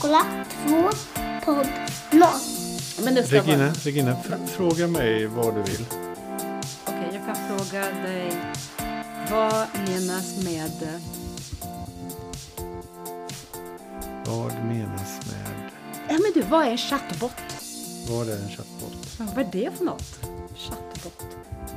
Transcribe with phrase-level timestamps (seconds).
[0.00, 0.24] Nikola
[0.68, 0.90] 2
[1.44, 1.66] podd
[2.12, 2.26] 0.
[3.04, 3.72] Men du ska Regina, bara...
[3.72, 5.86] Regina fr- fråga mig vad du vill.
[6.84, 8.32] Okej, jag kan fråga dig.
[9.30, 11.00] Vad menas med...
[14.26, 15.70] Vad menas med...
[16.08, 17.32] Ja, men du, vad är en chattbot?
[18.08, 19.16] Vad är en chattbot?
[19.18, 20.20] Ja, vad är det för något?
[20.56, 21.26] Chattbot.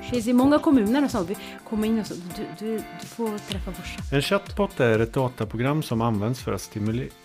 [0.02, 1.28] Det finns i många kommuner och så
[1.74, 2.14] komma in och så.
[2.14, 4.16] Du, du, du får träffa vår.
[4.16, 6.78] En chatbot är ett dataprogram som används för att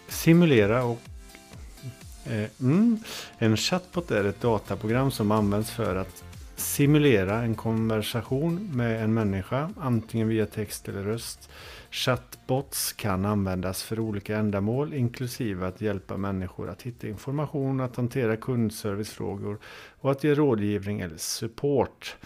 [0.08, 1.00] simulera och
[2.26, 2.98] eh, mm.
[3.38, 6.24] En chatbot är ett dataprogram som används för att
[6.56, 11.50] simulera en konversation med en människa, antingen via text eller röst.
[11.90, 18.36] Chatbots kan användas för olika ändamål, inklusive att hjälpa människor att hitta information, att hantera
[18.36, 19.58] kundservicefrågor
[20.00, 22.16] och att ge rådgivning eller support.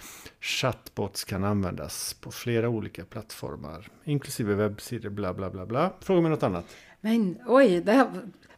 [0.43, 5.93] Chatbots kan användas på flera olika plattformar, inklusive webbsidor, bla bla bla bla.
[6.01, 6.65] Fråga mig något annat.
[7.01, 8.09] Men oj, det här,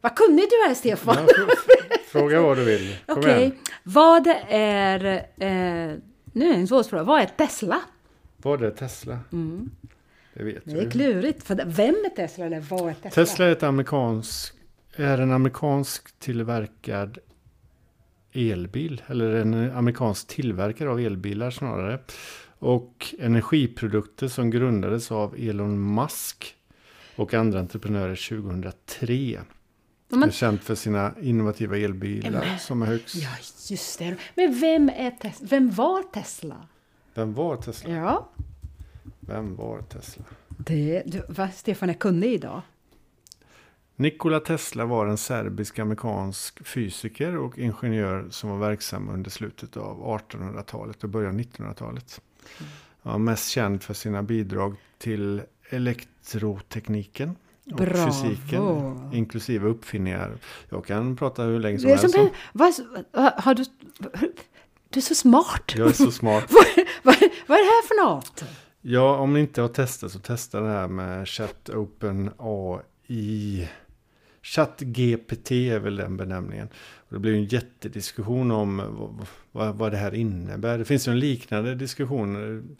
[0.00, 1.16] vad kunnig du är Stefan!
[1.16, 2.96] Ja, fr- fråga vad du vill.
[3.08, 3.52] Okej, igen.
[3.82, 5.04] vad är...
[5.36, 5.98] Eh,
[6.32, 7.02] nu är det en svår fråga.
[7.02, 7.80] Vad är Tesla?
[8.36, 9.18] Vad är Tesla?
[10.34, 10.90] Det vet Det jag är ju.
[10.90, 11.42] klurigt.
[11.42, 13.10] För det- vem är Tesla eller vad är Tesla?
[13.10, 14.54] Tesla är, ett amerikansk,
[14.96, 17.18] är en amerikansk tillverkad
[18.34, 19.02] elbil.
[19.06, 21.98] Eller en amerikansk tillverkare av elbilar snarare.
[22.58, 26.54] Och energiprodukter som grundades av Elon Musk
[27.16, 29.40] och andra entreprenörer 2003.
[30.08, 33.14] Ja, men- är känt för sina innovativa elbilar som är högst.
[33.14, 33.28] Ja,
[33.70, 34.16] just det.
[34.34, 36.56] Men vem, är Tes- vem var Tesla?
[37.14, 37.90] Vem var Tesla?
[37.90, 38.28] Ja,
[39.20, 40.24] Vem var Tesla?
[40.48, 42.62] det, du, va, Stefan är kunnig idag.
[43.96, 51.04] Nikola Tesla var en serbisk-amerikansk fysiker och ingenjör som var verksam under slutet av 1800-talet
[51.04, 52.20] och början av 1900-talet.
[53.02, 57.36] Han var mest känd för sina bidrag till elektrotekniken
[57.72, 58.12] och Bravo.
[58.12, 60.36] fysiken, inklusive uppfinningar.
[60.68, 62.16] Jag kan prata hur länge som helst.
[63.36, 63.64] har du,
[64.88, 65.72] du är så smart.
[65.76, 66.44] Jag är så smart.
[66.50, 68.44] vad, vad, vad är det här för något?
[68.80, 73.68] Ja, om ni inte har testat så testa det här med Chat Open AI.
[74.44, 76.68] ChatGPT är väl den benämningen.
[77.08, 78.82] Och det blir ju en jättediskussion om
[79.52, 80.78] vad, vad, det här innebär.
[80.78, 82.76] Det finns ju en liknande diskussion.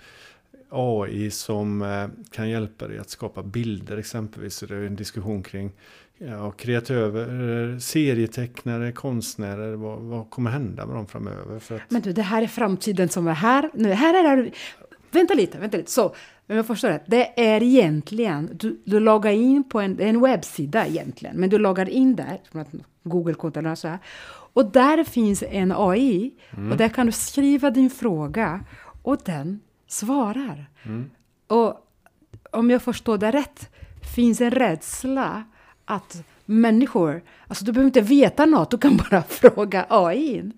[0.69, 4.55] AI som eh, kan hjälpa dig att skapa bilder exempelvis.
[4.55, 5.73] Så det är en diskussion kring
[6.19, 9.75] ja, kreatörer, serietecknare, konstnärer.
[9.75, 11.59] Vad, vad kommer hända med dem framöver?
[11.59, 13.71] För att, Men du, det här är framtiden som är här.
[13.75, 14.51] Nu, här är det.
[15.15, 15.91] Vänta lite, vänta lite.
[15.91, 16.05] Så,
[16.49, 17.05] om jag förstår rätt.
[17.07, 21.89] Det är egentligen, du, du loggar in på en, en webbsida egentligen, men du loggar
[21.89, 22.41] in där,
[23.03, 23.99] Google-konto eller så här.
[24.55, 26.35] Och där finns en AI
[26.71, 28.65] och där kan du skriva din fråga
[29.03, 30.67] och den svarar.
[31.47, 31.87] Och
[32.51, 33.71] om jag förstår det rätt
[34.15, 35.45] finns en rädsla
[35.85, 40.51] att människor, alltså du behöver inte veta något, du kan bara fråga AI.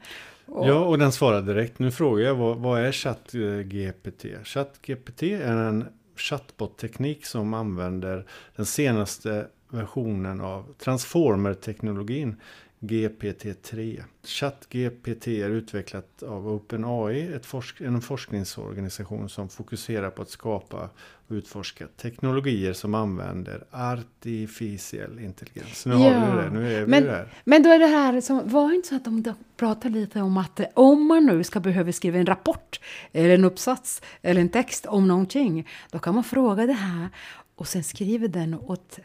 [0.47, 1.79] Och, Ja, och den svarar direkt.
[1.79, 4.27] Nu frågar jag vad, vad är ChatGPT?
[4.45, 5.84] ChatGPT är en
[6.17, 12.37] chatbot-teknik som använder den senaste versionen av transformer-teknologin
[12.81, 14.03] GPT-3.
[14.25, 20.91] ChatGPT är utvecklat av OpenAI, ett forsk en forskningsorganisation som fokuserar på att skapa
[21.28, 25.87] och utforska teknologier som använder artificiell intelligens.
[25.87, 27.28] Nu har vi det, nu är vi men, där.
[27.44, 30.37] men då är det här som, var inte så att de då pratar lite om
[30.37, 32.81] att eh, om man nu ska behöva skriva en rapport
[33.12, 37.09] eller en uppsats eller en text om någonting, då kan man fråga det här
[37.54, 38.98] och sen skriver den åt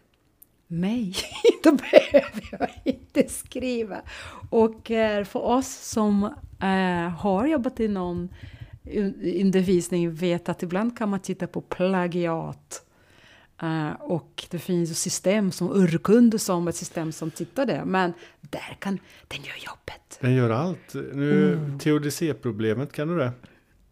[0.67, 1.15] mig.
[1.63, 4.01] då behöver jag inte skriva.
[4.49, 6.23] Och eh, för oss som
[6.61, 8.29] eh, har jobbat i någon un-
[9.41, 12.85] undervisning vet att ibland kan man titta på plagiat.
[13.61, 17.85] Eh, och det finns system som urkunde som ett system som tittar det.
[17.85, 20.17] Men där kan den gör jobbet.
[20.19, 20.93] Den gör allt.
[20.93, 21.79] Nu, Mm.
[21.79, 23.31] Teodicé-problemet, kan du det?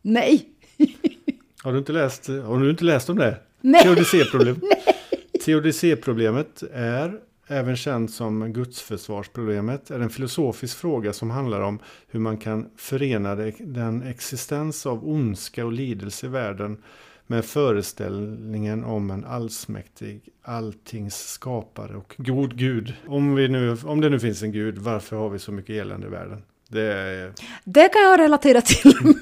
[0.01, 0.49] Nej!
[1.63, 3.37] Har du inte läst, har du inte läst om det?
[3.61, 3.83] Nej.
[3.83, 4.61] Teodicé-problem.
[5.45, 9.91] Teodicé-problemet är även känt som gudsförsvarsproblemet.
[9.91, 15.65] är en filosofisk fråga som handlar om hur man kan förena den existens av ondska
[15.65, 16.83] och lidelse i världen
[17.27, 22.93] med föreställningen om en allsmäktig, alltings skapare och god gud.
[23.07, 26.07] Om, vi nu, om det nu finns en gud, varför har vi så mycket elände
[26.07, 26.43] i världen?
[26.67, 28.93] Det är Det kan jag relatera till.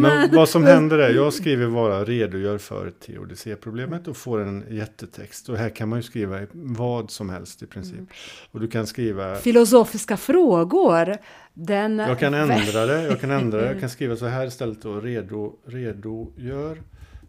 [0.00, 5.48] Men vad som händer är, jag skriver bara redogör för teodicéproblemet och får en jättetext.
[5.48, 7.94] Och här kan man ju skriva vad som helst i princip.
[7.94, 8.08] Mm.
[8.50, 11.16] Och du kan skriva, Filosofiska frågor.
[11.54, 14.82] Den jag kan ändra det, jag kan ändra det, jag kan skriva så här istället
[14.82, 16.82] då, redo, redogör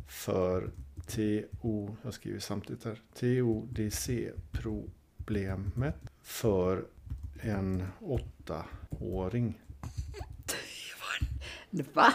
[0.08, 0.70] för
[1.08, 3.00] TO, jag skriver samtidigt här,
[4.52, 6.86] problemet för
[7.42, 9.60] en åttaåring.
[11.94, 12.14] Va?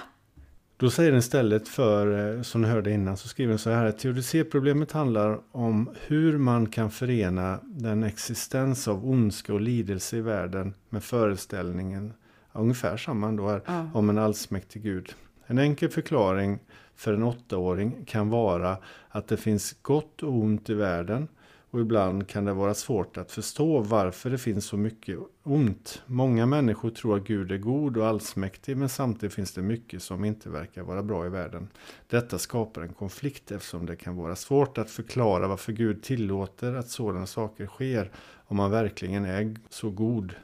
[0.80, 3.92] Då säger den istället för, eh, som ni hörde innan, så skriver den så här.
[3.92, 10.74] Teodicéproblemet handlar om hur man kan förena den existens av ondska och lidelse i världen
[10.88, 12.12] med föreställningen,
[12.52, 13.90] ungefär samma ändå här, Ja.
[13.94, 15.14] om en allsmäktig Gud.
[15.46, 16.58] En enkel förklaring
[16.96, 18.76] för en åttaåring kan vara
[19.08, 21.28] att det finns gott och ont i världen
[21.70, 26.02] och ibland kan det vara svårt att förstå varför det finns så mycket ont.
[26.06, 30.24] Många människor tror att Gud är god och allsmäktig men samtidigt finns det mycket som
[30.24, 31.68] inte verkar vara bra i världen.
[32.08, 36.88] Detta skapar en konflikt eftersom det kan vara svårt att förklara varför Gud tillåter att
[36.88, 38.10] sådana saker sker
[38.46, 40.34] om man verkligen är så god.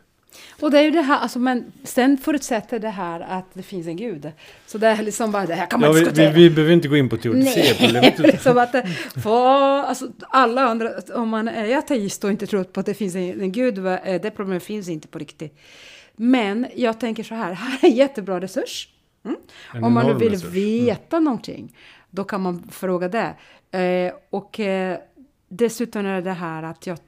[0.60, 3.86] Och det är ju det här, alltså, men sen förutsätter det här att det finns
[3.86, 4.32] en gud.
[4.66, 6.32] Så det är liksom bara, det här kan man Ja, vi, vi, diskutera.
[6.32, 8.18] vi behöver inte gå in på teodicéproblemet.
[8.18, 8.74] liksom att
[9.22, 13.14] för, alltså, alla andra, om man är ateist och inte tror på att det finns
[13.14, 15.58] en, en gud, det problemet finns inte på riktigt.
[16.16, 18.88] Men jag tänker så här, här är en jättebra resurs.
[19.24, 19.36] Mm.
[19.74, 20.50] En Om man nu vill resurs.
[20.50, 21.76] veta någonting,
[22.10, 23.34] då kan man fråga det.
[23.78, 24.98] Eh, och eh,
[25.48, 26.98] dessutom är det här att jag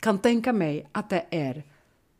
[0.00, 1.62] kan tänka mig att det är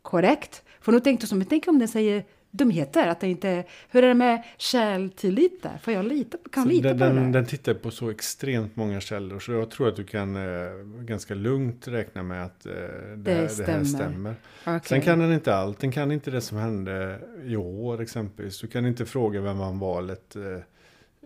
[0.07, 0.63] korrekt.
[0.81, 4.03] För nu tänkte jag som, jag tänker om den säger dumheter, att det inte, hur
[4.03, 5.77] är det med källtillit där?
[5.83, 7.39] Får jag lita, kan Så lita den, på det den, där?
[7.39, 10.71] den tittar på så extremt många källor så jag tror att du kan eh,
[11.01, 13.73] ganska lugnt räkna med att eh, det, Det här, det stämmer.
[13.77, 14.35] här stämmer.
[14.65, 14.79] Okej.
[14.83, 15.79] Sen kan den inte allt.
[15.79, 18.61] Den kan inte det som hände i år exempelvis.
[18.61, 20.43] Du kan inte fråga vem vann valet eh,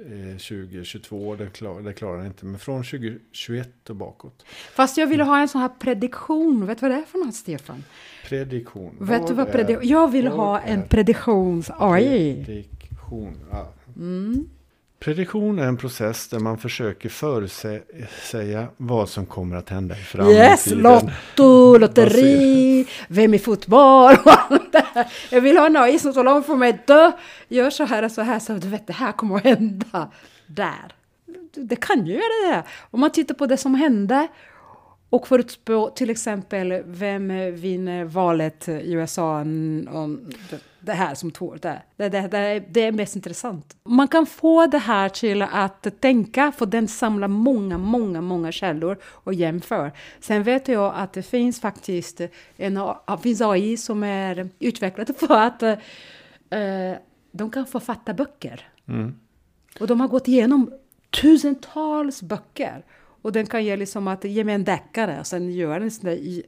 [0.05, 1.35] eh, 2022.
[1.35, 2.45] Det, klar, det klarar den inte.
[2.45, 4.45] Men från 2021 och bakåt.
[4.73, 6.65] Fast jag ville ha en sån här prediktion.
[6.65, 7.83] Vet du vad det är för något, Stefan?
[8.31, 8.97] Prediktion.
[8.99, 9.87] Vet du vad prediktion...
[9.87, 12.45] Jag vill ha en prediktions-AI.
[12.45, 13.37] Prediktion.
[13.51, 13.67] Ja.
[13.97, 14.49] Mm.
[14.99, 20.41] Prediktion är en process där man försöker förutsäga vad som kommer att hända i framtiden.
[20.41, 25.07] Yes, Lotto, lotteri, vem i fotboll och allt det här.
[25.31, 27.11] Jag vill ha en AI som talar om för mig, dö,
[27.47, 30.11] gör så här och så här, så du vet det här kommer att hända
[30.47, 30.93] där.
[31.55, 32.63] Det kan ju göra det.
[32.91, 34.27] Om man tittar på det som hände
[35.11, 40.19] och förutspå till exempel vem vinner valet i USA om
[40.79, 41.81] det- här som tår det.
[41.97, 43.75] Det, det, det, är- mest intressant.
[43.83, 48.97] Man kan få det här till att tänka, för den samlar många, många, många källor
[49.03, 49.91] och jämför.
[50.19, 52.21] Sen vet jag att det finns faktiskt
[52.57, 52.77] en
[53.21, 55.75] finns AI som är utvecklade för att eh,
[57.31, 58.69] de kan författa böcker.
[58.87, 59.15] Mm.
[59.79, 60.71] Och de har gått igenom
[61.21, 62.85] tusentals böcker.
[63.21, 66.05] Och den kan ge liksom att ge mig en deckare och sen gör den sån
[66.05, 66.41] där.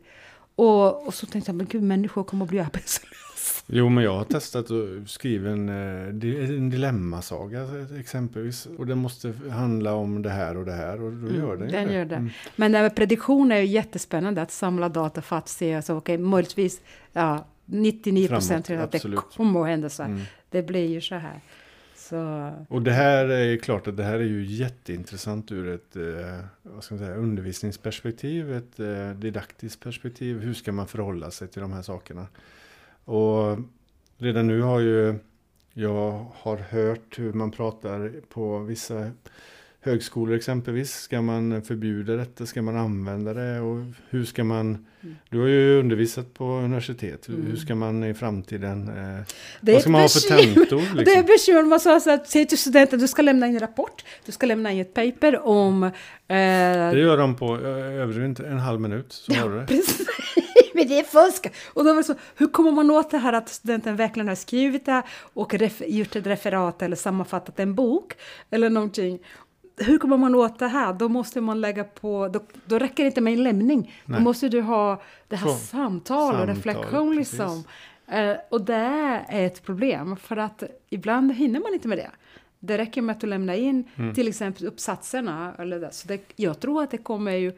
[0.56, 3.08] Och, och så tänkte jag, men gud, människor kommer att bli arbetslösa.
[3.68, 7.68] Jo, men jag har testat att skriva en, eh, en dilemmasaga
[8.00, 8.68] exempelvis.
[8.78, 11.02] Och det måste handla om det här och det här.
[11.02, 12.16] Och då gör den Den gör det.
[12.16, 12.30] Mm.
[12.56, 15.94] Men det här med prediktion är ju jättespännande, att samla data för att se, alltså,
[15.94, 16.82] okej, möjligtvis,
[17.14, 19.00] ja, 99 procent att det
[19.38, 20.10] kommer att hända så här.
[20.10, 20.22] Mm.
[20.50, 21.40] Det blir ju så här.
[22.10, 25.96] Så, Och det här är ju klart att det här är ju jätteintressant ur ett
[25.96, 30.40] eh, vad ska man säga, undervisningsperspektiv, ett eh, didaktiskt perspektiv.
[30.40, 32.28] Hur ska man förhålla sig till de här sakerna?
[33.06, 33.58] Och
[34.18, 35.16] redan nu har ju
[35.74, 39.12] jag har hört hur man pratar på vissa
[39.84, 40.94] högskolor exempelvis.
[40.94, 42.46] Ska man förbjuda detta?
[42.46, 43.60] Ska man använda det?
[43.60, 44.86] Och hur ska man...
[45.30, 47.30] Du har ju undervisat på universitet.
[47.30, 48.88] Hur, hur ska man i framtiden...
[48.88, 49.24] Eh,
[49.62, 50.78] det vad ska man ha för tentor?
[50.96, 51.26] Det är Liksom?
[51.26, 51.64] bekymmer.
[51.64, 54.46] Man sa så att säg till studenten du ska lämna in en rapport, du ska
[54.46, 55.84] lämna in ett paper om...
[55.84, 55.92] Eh,
[56.28, 59.14] Det gör de på, jag överdriver inte, en halv minut.
[59.14, 59.66] Så du det.
[59.68, 60.08] Precis,
[60.74, 61.48] men det är fusk.
[61.74, 64.86] Och då var så, hur kommer man åt det här att studenten verkligen har skrivit
[64.86, 65.02] det
[65.34, 65.54] och
[65.88, 68.14] gjort ett referat eller sammanfattat en bok
[68.52, 69.20] eller någonting.
[69.78, 70.94] Hur kommer man åt det här?
[70.94, 73.94] Då måste man lägga på, då, då räcker det inte med en lämning.
[74.06, 74.18] Nej.
[74.20, 77.34] Då måste du ha det här Så, samtal och reflektion precis.
[77.40, 77.64] liksom.
[78.08, 78.76] Eh, och det
[79.30, 82.12] är ett problem för att ibland hinner man inte med det.
[82.60, 84.14] Det räcker med att du lämnar in Mm.
[84.16, 85.54] till exempel uppsatserna.
[85.60, 85.92] Eller det.
[85.94, 87.58] Så det, jag tror att det kommer ju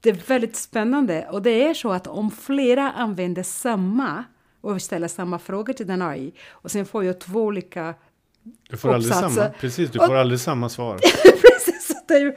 [0.00, 4.24] det är väldigt spännande och det är så att om flera använder samma
[4.60, 7.94] och ställer samma frågor till den AI och sen får jag två olika
[8.70, 10.98] Du får aldrig samma, precis, du Och- får aldrig samma svar.
[11.42, 12.32] Precis, så, ju,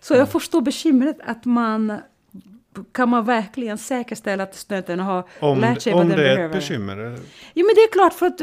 [0.00, 0.18] så Mm.
[0.20, 1.98] jag förstår bekymret att man
[2.92, 6.36] kan man verkligen säkerställa att studenten har Om, lärt sig om vad den det är
[6.36, 6.44] behöver.
[6.56, 6.96] ett bekymmer.
[6.96, 7.18] eller?
[7.54, 8.40] Jo men det är klart för att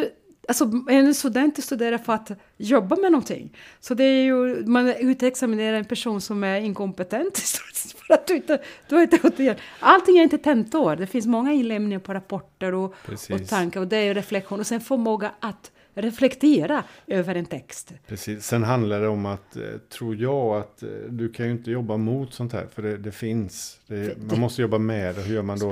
[0.47, 3.57] Alltså, en student studerar för att jobba med någonting.
[3.79, 7.37] Så det är ju, man utexaminerar en person som är inkompetent
[8.07, 9.59] för att du inte, du har inte gått igenom.
[9.79, 10.95] Allting är inte tentor.
[10.95, 12.95] Det finns många inlämningar på rapporter och,
[13.33, 17.93] och tankar och det är reflektion och sen förmåga att reflektera över en text.
[18.07, 18.45] Precis.
[18.45, 21.97] Sen handlar det om att, eh, tror jag, att eh, du kan ju inte jobba
[21.97, 22.67] mot sånt här.
[22.73, 23.79] För det, det finns.
[23.87, 25.21] Det, Det- man måste jobba med det.
[25.21, 25.71] Hur gör man då?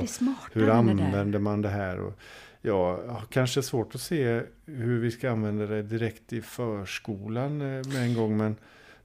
[0.54, 2.00] Hur använder man det här?
[2.00, 2.14] Och,
[2.62, 7.96] ja, kanske svårt att se hur vi ska använda det direkt i förskolan eh, med
[7.96, 8.38] en gång.
[8.38, 8.56] Men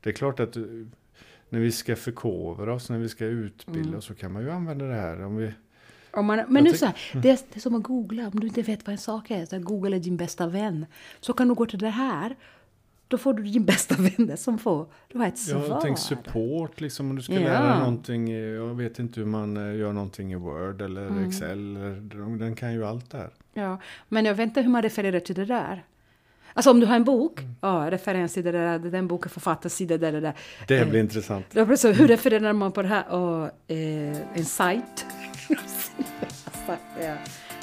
[0.00, 0.56] det är klart att
[1.48, 3.98] när vi ska förkovra oss, när vi ska utbilda Mm.
[3.98, 5.24] oss, så kan man ju använda det här.
[5.24, 5.52] Om vi,
[6.16, 8.26] Om man, men nu så här, det, är, det är som att googla.
[8.34, 10.86] Om du inte vet vad en sak är, så är din bästa vän.
[11.20, 12.36] Så kan du gå till det här.
[13.08, 14.86] Då får du din bästa vän som får.
[15.12, 15.64] Du har ett svar.
[15.68, 17.40] jag tänker support, liksom, om du ska Ja.
[17.40, 18.28] lära dig någonting.
[18.54, 21.28] Jag vet inte hur man eh, gör någonting i Word eller Mm.
[21.28, 21.74] Excel.
[22.38, 23.30] Den kan ju allt det här.
[23.54, 25.84] Ja, men jag vet inte hur man refererar till det där.
[26.56, 27.54] Alltså om du har en bok, Mm.
[27.60, 30.34] ja, referens till det där, den boken författarsida, där, där, där.
[30.68, 31.46] Det Eh, blir intressant.
[31.52, 32.00] Ja, precis.
[32.00, 33.08] Hur refererar man på det här?
[33.08, 35.06] Och, eh, en sajt.
[35.48, 35.92] Alltså,
[37.02, 37.14] ja.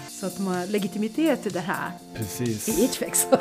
[0.09, 2.79] Så att man har legitimitet till det här Precis.
[2.79, 3.37] i ett växel.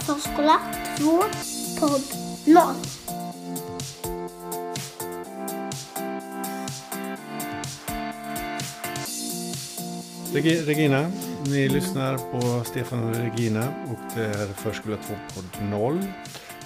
[0.00, 0.56] Förskola
[0.98, 1.22] 2,
[1.80, 2.02] podd
[2.46, 2.62] 0.
[10.32, 11.10] Regi- Regina,
[11.46, 16.02] ni lyssnar på Stefan och Regina och det är Förskola 2 podd 0.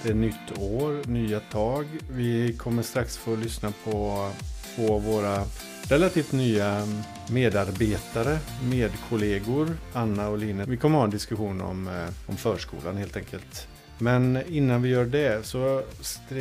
[0.02, 1.87] Det är nytt år, nya tag.
[2.11, 4.30] Vi kommer strax få lyssna på
[4.75, 5.44] två av våra
[5.88, 6.87] relativt nya
[7.30, 8.38] medarbetare,
[8.70, 10.64] medkollegor, Anna och Line.
[10.66, 13.68] Vi kommer ha en diskussion om, eh, om förskolan helt enkelt.
[13.99, 15.82] Men innan vi gör det så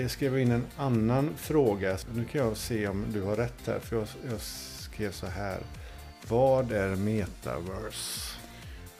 [0.08, 1.98] skrev jag in en annan fråga.
[2.16, 5.58] Nu kan jag se om du har rätt här, för jag, jag skrev så här.
[6.30, 8.38] Vad är metaverse?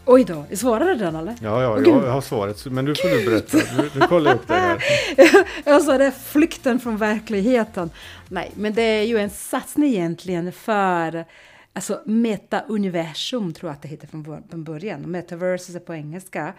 [0.06, 1.36] Oj då, svarade den eller?
[1.42, 3.58] Ja, ja, Åh, jag, jag har svaret, men du får du berätta.
[3.58, 4.84] Du, du kollar upp det här.
[5.74, 7.90] Alltså det är flykten från verkligheten.
[8.30, 11.26] Nej, men det är ju en satsning egentligen för
[11.74, 15.02] alltså meta-universum tror jag att det heter från början.
[15.02, 16.54] Metaverse är på engelska.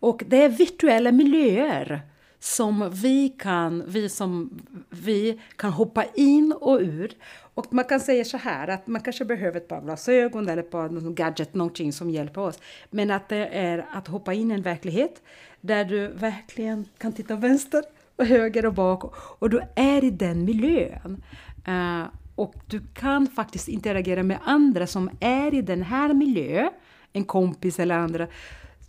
[0.00, 2.02] Och det är virtuella miljöer
[2.42, 7.12] som vi kan, vi som vi kan hoppa in och ur.
[7.54, 10.70] Och man kan säga så här att man kanske behöver ett par glasögon eller ett
[10.70, 12.58] par någon gadget, någonting som hjälper oss.
[12.90, 15.22] Men att det är att hoppa in i en verklighet
[15.60, 17.82] där du verkligen kan titta vänster
[18.16, 21.22] och höger och bak och du är i den miljön.
[21.68, 26.70] Uh, och du kan faktiskt interagera med andra som är i den här miljön,
[27.12, 28.26] en kompis eller andra,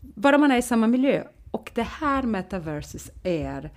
[0.02, 1.24] bara man är i samma miljö.
[1.54, 3.72] Och det här metaverses är,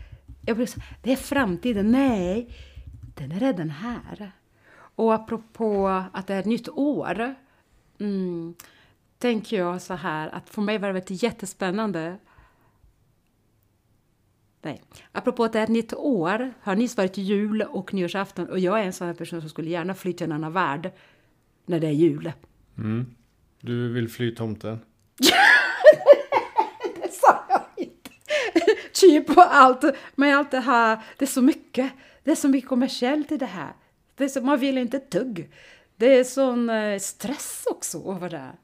[0.47, 1.92] jag säga, det är framtiden.
[1.92, 2.49] Nej,
[3.14, 4.33] den är redan här.
[4.75, 7.35] Och apropå att det är ett nytt år,
[7.99, 8.54] mm,
[9.18, 12.18] tänker jag så här att för mig var det jättespännande
[14.62, 14.83] Nej.
[15.12, 18.80] Apropå att det är ett nytt år, har nyss varit jul och nyårsafton och jag
[18.80, 20.90] är en sån här person som skulle gärna fly till en annan värld
[21.66, 22.33] när det är jul.
[22.78, 23.06] Mm.
[23.61, 24.78] Du vill fly tomten?
[27.02, 28.11] Det sa jag inte.
[29.00, 29.85] Typ på allt.
[30.15, 31.93] Men allt det här, det är så mycket.
[32.25, 33.73] Det är så mycket kommersiellt i det här.
[34.15, 35.50] Det är så, man vill inte ett dugg.
[35.97, 38.38] Det är sån eh, stress också över det.
[38.38, 38.55] här.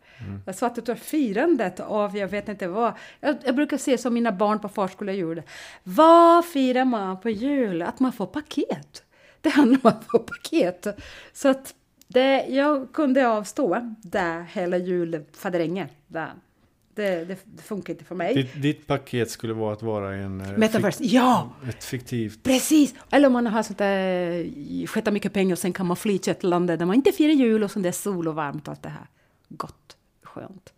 [0.47, 2.93] Jag sa att det tar firandet av, jag vet inte vad.
[3.21, 5.43] Jag, jag brukar se som mina barn på förskolan gjorde.
[5.83, 7.83] Vad firar man på jul?
[7.83, 9.03] Att man får paket.
[9.41, 10.87] Det handlar om att få paket.
[11.33, 11.75] Så att
[12.09, 15.89] det, jag kunde avstå där hela julfadrängen.
[16.07, 16.33] Där.
[16.95, 18.35] Det, det, det funkar inte för mig.
[18.35, 20.41] Ditt, ditt paket skulle vara att vara en...
[20.41, 21.53] eh, Metaverse, ja!
[21.65, 22.43] fik- ett fiktivt...
[22.43, 22.95] Precis!
[23.11, 26.31] Eller om man har sånt där, sköta mycket pengar och sen kan man fly till
[26.31, 28.83] ett land där man inte firar jul och det är sol och varmt och allt
[28.83, 29.07] det här.
[29.49, 30.73] Gott, skönt.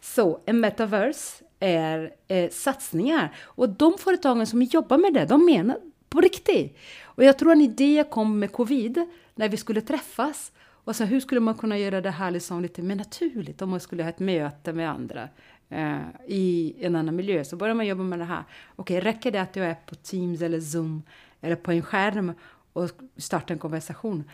[0.00, 5.76] Så en metaverse är eh, satsningar och de företagen som jobbar med det, de menar
[6.08, 6.76] på riktigt.
[7.02, 10.52] Och jag tror en idé kom med covid när vi skulle träffas
[10.84, 13.80] och så hur skulle man kunna göra det här liksom lite mer naturligt om man
[13.80, 15.28] skulle ha ett möte med andra
[15.68, 17.44] eh, i en annan miljö.
[17.44, 18.44] Så börjar man jobba med det här.
[18.76, 21.02] Okej, räcker det att jag är på Teams eller Zoom
[21.40, 22.32] eller på en skärm
[22.72, 24.24] och startar en konversation?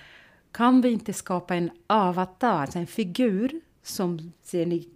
[0.52, 4.88] Kan vi inte skapa en avatar, alltså en figur som ser ni,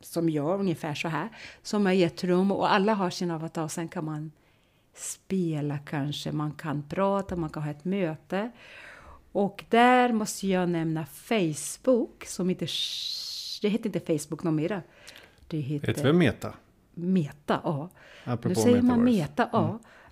[0.00, 1.28] som jag, ungefär så här,
[1.62, 3.68] som är i ett rum och alla har sin avatar.
[3.68, 4.32] Sen kan man
[4.94, 8.50] spela kanske, man kan prata, man kan ha ett möte.
[9.34, 12.66] Och där måste jag nämna Facebook, som inte...
[13.62, 14.82] Det heter inte Facebook numera.
[15.48, 16.54] Det heter Heter väl Meta?
[16.94, 17.88] Meta, ja.
[18.24, 19.20] Apropå nu säger man metaverse.
[19.20, 19.48] Meta,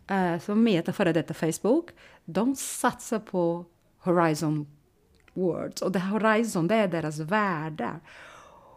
[0.07, 0.14] ja.
[0.14, 1.91] Eh, Så Meta, före detta Facebook,
[2.25, 3.64] de satsar på
[3.99, 4.67] Horizon
[5.35, 5.83] Worlds.
[5.83, 8.00] Och det Horizon, det är deras världar.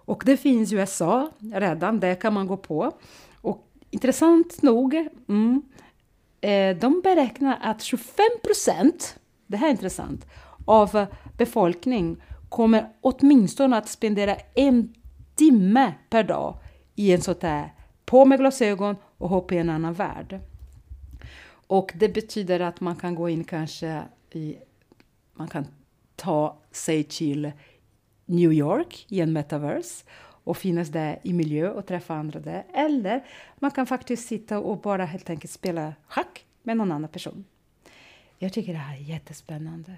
[0.05, 2.91] Och det finns i USA redan, det kan man gå på.
[3.41, 5.61] Och intressant nog, mm,
[6.41, 10.25] eh, de beräknar att 25 procent, det här är intressant,
[10.65, 11.05] av
[11.37, 12.17] befolkning
[12.49, 14.93] kommer åtminstone att spendera en
[15.35, 16.57] timme per dag
[16.95, 17.73] i en sån där,
[18.05, 20.39] på med glasögon och hoppa i en annan värld.
[21.67, 24.55] Och det betyder att man kan gå in kanske i,
[25.33, 25.65] man kan
[26.15, 27.51] ta sig till
[28.25, 30.05] New York i en metaverse
[30.45, 32.65] och finnas där i miljö och träffa andra där.
[32.73, 33.25] Eller
[33.59, 37.45] man kan faktiskt sitta och bara helt enkelt spela schack med någon annan person.
[38.39, 39.91] Jag tycker det här är jättespännande.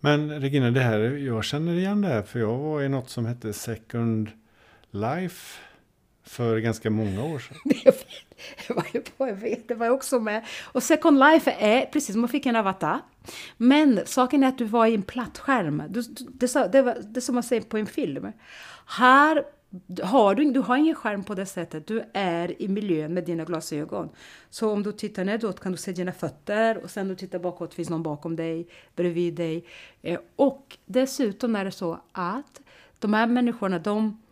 [0.00, 3.26] Men Regina, det här, jag känner igen det här för jag var i något som
[3.26, 4.30] hette Second
[4.90, 5.60] Life
[6.24, 7.56] för ganska många år sedan.
[8.68, 10.46] Jag var ju på, jag vet, det var jag också med.
[10.64, 13.00] Och Second Life är precis som man fick en avatar.
[13.56, 15.82] Men saken är att du var i en plattskärm.
[15.88, 18.32] Du, det, det, det, var, det som man säger på en film.
[18.86, 19.44] Här
[20.02, 21.86] har du, du har ingen skärm på det sättet.
[21.86, 24.08] Du är i miljön med dina glasögon.
[24.50, 27.74] Så om du tittar nedåt kan du se dina fötter och sen du tittar bakåt
[27.74, 29.64] finns någon bakom dig, bredvid dig.
[30.02, 32.60] Eh, och dessutom är det så att
[32.98, 34.22] de här människorna, de,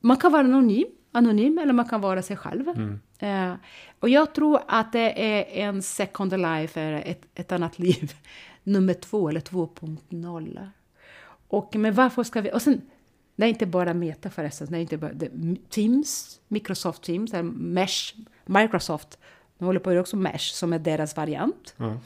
[0.00, 2.68] man kan vara anonym, anonym eller man kan vara sig själv.
[2.68, 3.00] Mm.
[3.18, 3.56] Eh,
[4.00, 8.12] och jag tror att det är en second life, ett, ett annat liv,
[8.62, 10.68] nummer två eller 2.0.
[11.48, 12.52] Och men varför ska vi...
[12.52, 12.80] Och sen,
[13.42, 15.30] det är inte bara Meta förresten, det är inte bara det,
[15.70, 18.14] Teams, Microsoft Teams, Mesh,
[18.46, 19.18] Microsoft,
[19.58, 21.74] de håller på också Mesh som är deras variant.
[21.76, 21.98] Ja.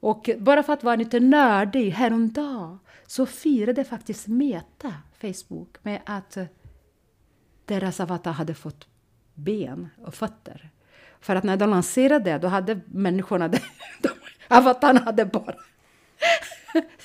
[0.00, 6.38] Och bara för att vara lite nördig, häromdagen så firade faktiskt Meta, Facebook, med att
[7.64, 8.88] deras avatar hade fått
[9.34, 10.70] ben och fötter.
[11.20, 13.48] För att när de lanserade det, då hade människorna,
[14.02, 14.08] de,
[14.48, 15.54] avatarerna hade bara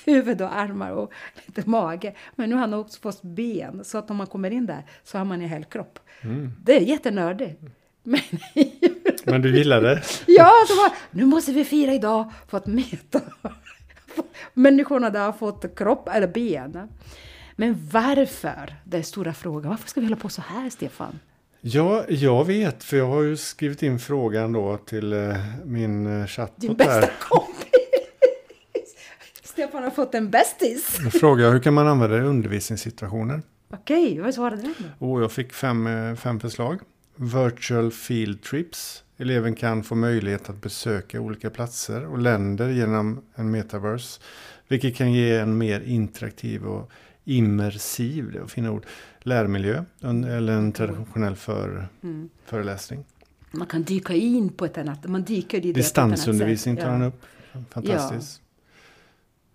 [0.04, 1.12] huvud och armar och
[1.46, 2.14] lite mage.
[2.34, 5.18] Men nu har han också fått ben, så att om man kommer in där så
[5.18, 5.98] har man en hel kropp.
[6.20, 6.52] Mm.
[6.64, 7.60] Det är jättenördigt.
[8.02, 8.20] Men,
[9.24, 10.02] Men du gillar det?
[10.26, 13.20] ja, så var, nu måste vi fira idag för att mäta.
[14.54, 16.88] Människorna där har fått kropp eller ben.
[17.56, 18.76] Men varför?
[18.84, 19.70] Det är stora frågan.
[19.70, 21.18] Varför ska vi hålla på så här, Stefan?
[21.64, 26.12] Ja, jag vet, för jag har ju skrivit in frågan då till eh, min eh,
[26.12, 27.51] Din chattbot bästa kompis!
[29.62, 30.98] Stefan har fått en bästis.
[31.02, 33.42] Jag frågar hur kan man använda det i undervisningssituationer?
[33.70, 35.06] Okej, vad svarade du då?
[35.06, 36.78] Och jag fick fem, eh, fem förslag.
[37.16, 39.04] Virtual field trips.
[39.18, 44.20] Eleven kan få möjlighet att besöka olika platser och länder genom en metaverse.
[44.68, 46.90] Vilket kan ge en mer interaktiv och
[47.24, 48.86] immersiv, det är fina ord,
[49.20, 49.84] lärmiljö.
[50.00, 52.28] en- Eller en traditionell för, Mm.
[52.46, 53.04] föreläsning.
[53.50, 57.22] Man kan dyka in på ett annat man dyker i det Distansundervisning tar han upp.
[57.70, 58.41] Fantastiskt.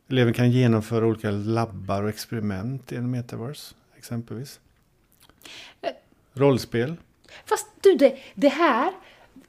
[0.10, 3.76] Eleven kan genomföra olika labbar och experiment i en metaverse.
[3.98, 4.60] Exempelvis.
[5.82, 5.90] Eh.
[6.34, 6.96] Rollspel.
[7.46, 8.92] Fast du, det, det här,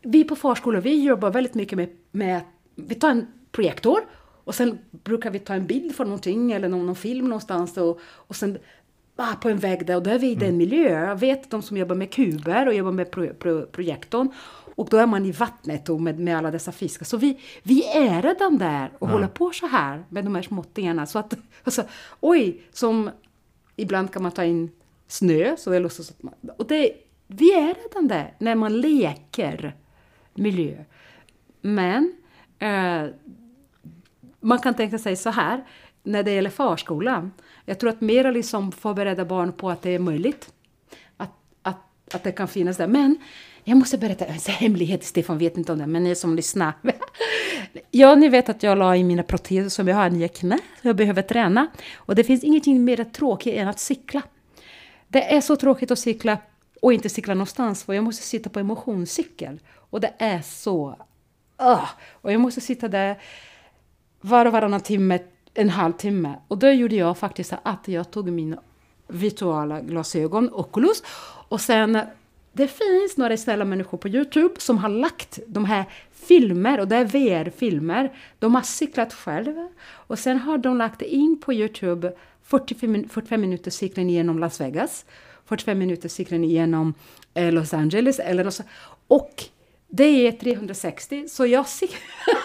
[0.02, 2.40] vi på förskolan, vi jobbar väldigt mycket med, med
[2.74, 3.98] vi tar en projektor
[4.44, 8.00] och sen brukar vi ta en bild för någonting eller någon, någon film någonstans och,
[8.04, 8.58] och sen
[9.16, 11.06] ah, på en vägg där och då är vi i den miljö.
[11.06, 14.28] Jag vet de som jobbar med kuber och jobbar med pro, pro, projektorn
[14.78, 17.04] och då är man i vattnet och med, med alla dessa fiskar.
[17.06, 19.12] Så vi, vi är redan där och Ja.
[19.12, 21.06] håller på så här med de här småttingarna.
[21.06, 21.84] Så att, alltså,
[22.20, 23.10] oj, som
[23.76, 24.70] ibland kan man ta in
[25.06, 26.92] snö, så det låtsas att man, och det,
[27.26, 29.76] vi är redan där när man leker
[30.34, 30.84] miljö.
[31.60, 32.14] Men
[32.58, 33.04] eh,
[34.40, 35.64] man kan tänka sig så här,
[36.02, 37.32] när det gäller förskolan.
[37.64, 40.52] Jag tror att mer liksom förbereda barn på att det är möjligt.
[41.16, 42.86] Att, att, att det kan finnas där.
[42.86, 43.16] Men
[43.68, 46.72] jag måste berätta en hemlighet, Stefan vet inte om det, men ni som lyssnar.
[47.90, 50.88] Ja, ni vet att jag la i mina proteser som jag har nya knä, så
[50.88, 51.66] jag behöver träna.
[51.96, 54.22] Och det finns ingenting mer tråkigt än att cykla.
[55.08, 56.38] Det är så tråkigt att cykla
[56.82, 59.60] och inte cykla någonstans för jag måste sitta på en motionscykel.
[59.90, 60.96] Och det är så...
[61.62, 63.18] Uh, och jag måste sitta där
[64.20, 65.18] var och varannan timme,
[65.54, 66.34] en halvtimme.
[66.48, 68.62] Och då gjorde jag faktiskt att jag tog mina
[69.08, 71.02] virtuella glasögon, Oculus,
[71.48, 71.98] och sen
[72.58, 76.96] det finns några snälla människor på Youtube som har lagt de här filmer, och det
[76.96, 78.12] är VR-filmer.
[78.38, 82.12] De har cyklat själva och sen har de lagt in på Youtube
[82.44, 85.04] 45, min- 45 minuter cykling genom Las Vegas,
[85.48, 86.94] 45 minuter cykling genom
[87.34, 88.62] eh, Los Angeles eller så.
[89.08, 89.44] Och
[89.88, 91.98] det är 360, så jag cyklar...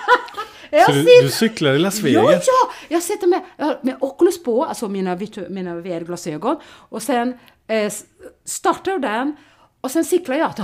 [0.71, 2.43] jag Så du, sitter- du cyklar i Las Ja, Vegas?
[2.47, 2.73] ja!
[2.89, 3.41] Jag sitter med,
[3.81, 5.17] med Oculus på, alltså mina,
[5.49, 6.55] mina VR-glasögon.
[6.65, 7.93] Och sen eh,
[8.45, 9.35] startar den
[9.83, 10.55] och sen cyklar jag.
[10.57, 10.63] Så,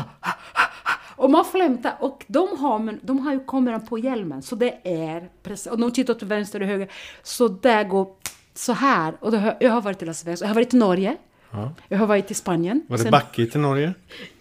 [1.16, 1.96] och man flämtar.
[2.00, 4.42] Och de har, men, de har ju kameran på hjälmen.
[4.42, 6.88] Så det är precis, och de tittar till vänster och höger.
[7.24, 8.08] Så där går
[8.54, 9.14] så här.
[9.20, 11.16] Och då, jag har varit i Las Vegas, jag har varit i Norge.
[11.52, 11.72] Ja.
[11.88, 12.82] Jag har varit i Spanien.
[12.88, 13.94] Var det Sen- backigt i Norge?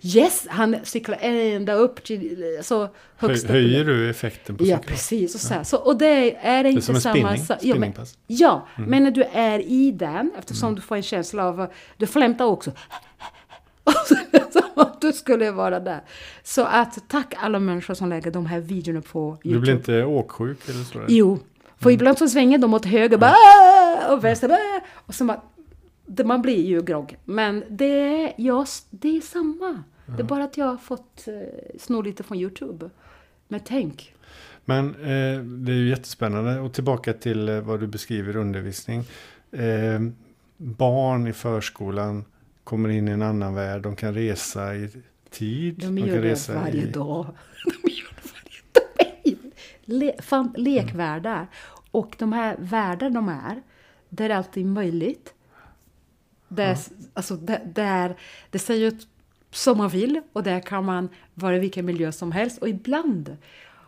[0.03, 3.51] Yes, han cyklar ända upp till så Höj, högst upp.
[3.51, 4.83] höjer du effekten på Ja, cykeln?
[4.95, 5.35] precis.
[5.35, 5.65] Och, så, här.
[5.65, 7.93] så, och det är inte som en samma spinning, sa- ja, men,
[8.27, 11.67] ja, men när du är i den, eftersom du får en känsla av...
[11.97, 12.71] Du flämtar också.
[14.53, 16.01] Som att du skulle vara där.
[16.43, 19.55] Så att tack alla människor som lägger de här videorna på YouTube.
[19.55, 21.01] Du blir inte åksjuk eller så?
[21.09, 21.39] Jo,
[21.79, 23.35] för ibland så svänger de åt höger bara,
[24.13, 25.37] och vänster bara, och så man,
[26.07, 27.19] det, man blir ju grogg.
[27.25, 29.83] Men det är, ja, det är samma.
[30.17, 32.91] Det är bara att jag har fått eh, sno lite från YouTube.
[33.49, 34.15] Men tänk.
[34.65, 36.61] Men eh, det är ju jättespännande.
[36.61, 39.05] Och tillbaka till eh, vad du beskriver undervisning.
[39.53, 40.01] Eh,
[40.57, 42.25] barn i förskolan
[42.69, 43.83] kommer in i en annan värld.
[43.83, 44.91] De kan resa i
[45.31, 45.75] tid.
[45.79, 47.27] De gör det resa varje i, dag.
[47.65, 49.13] De gör det varje dag.
[49.25, 49.37] De
[49.85, 51.47] Le, fan, lekvärldar.
[51.91, 53.63] Och de här världar de är,
[54.09, 55.35] där är alltid möjligt.
[56.49, 56.77] Där,
[57.15, 58.17] alltså, där, där,
[58.51, 59.09] det ser ut
[59.51, 62.59] som man vill och där kan man vara i vilken miljö som helst.
[62.59, 63.37] Och ibland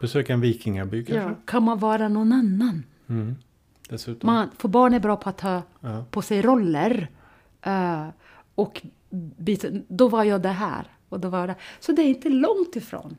[0.00, 1.28] Besöka en vikingaby kanske?
[1.28, 2.82] ja, kan man vara någon annan.
[3.08, 3.36] Mm.
[3.88, 4.26] Dessutom.
[4.26, 6.04] Man, för barn är bra på att ta Ja.
[6.10, 7.08] på sig roller.
[7.62, 8.08] Eh,
[8.60, 8.82] och
[9.36, 11.56] byta, då var jag det här och då var jag det.
[11.80, 13.16] Så det är inte långt ifrån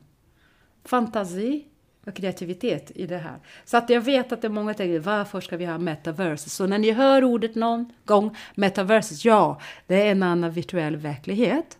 [0.84, 1.64] fantasi
[2.06, 3.38] och kreativitet i det här.
[3.64, 6.50] Så att jag vet att det är många tänker, varför ska vi ha metaverse?
[6.50, 11.78] Så när ni hör ordet någon gång, metaverse, ja, det är en annan virtuell verklighet.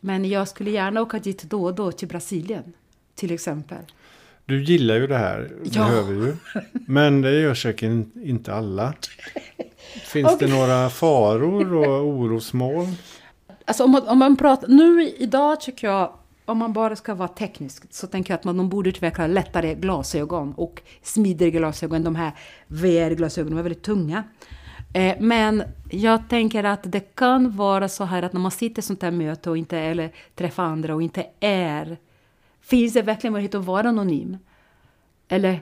[0.00, 2.72] Men jag skulle gärna åka dit då och då till Brasilien,
[3.14, 3.84] till exempel.
[4.46, 5.82] Du gillar ju det här, det Ja.
[5.82, 6.36] hör vi ju.
[6.72, 8.94] Men det gör säkert in- inte alla.
[10.12, 12.94] Finns det några faror och orosmoln?
[13.64, 16.12] Alltså om man, om man pratar, nu idag tycker jag,
[16.44, 19.74] om man bara ska vara teknisk, så tänker jag att man de borde utveckla lättare
[19.74, 22.02] glasögon och smidigare glasögon.
[22.04, 22.32] De här
[22.66, 24.22] VR-glasögonen var väldigt tunga.
[24.94, 28.82] Eh, men jag tänker att det kan vara så här att när man sitter i
[28.82, 31.96] sånt här möte och inte, eller träffar andra och inte är,
[32.66, 34.38] finns det verkligen möjlighet att vara anonym?
[35.28, 35.60] Eller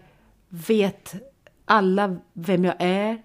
[0.49, 1.15] vet
[1.65, 3.23] alla vem jag är,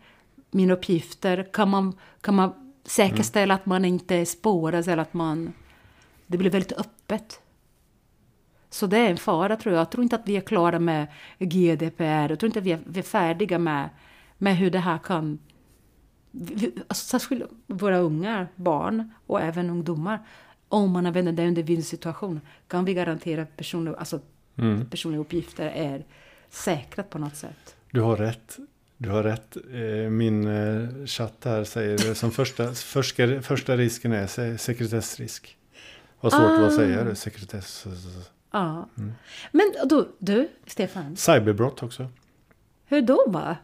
[0.51, 1.47] mina uppgifter?
[1.53, 5.53] Kan man, kan man säkerställa att man inte spåras eller att man...
[6.27, 7.41] Det blir väldigt öppet.
[8.69, 9.79] Så det är en fara tror jag.
[9.81, 11.07] Jag tror inte att vi är klara med
[11.39, 12.29] GDPR.
[12.29, 13.89] Jag tror inte att vi är, vi är färdiga med,
[14.37, 15.39] med hur det här kan...
[16.31, 20.19] vi- Alltså, särskilt våra unga barn och även ungdomar.
[20.69, 24.19] Om man använder det under situation kan vi garantera att personliga, alltså,
[24.57, 24.85] Mm.
[24.89, 26.05] personliga uppgifter är
[26.49, 27.75] säkrat på något sätt.
[27.91, 28.57] Du har rätt.
[28.97, 29.57] Du har rätt.
[29.73, 35.57] Eh, Min eh, chatt här säger som första, första, första risken är se- sekretessrisk.
[36.21, 37.15] Vad svårt var att säga det.
[37.15, 37.85] Sekretess.
[38.51, 38.89] Ja.
[39.51, 42.07] Men du, du, Stefan, Cyberbrott också.
[42.85, 43.57] hur då va?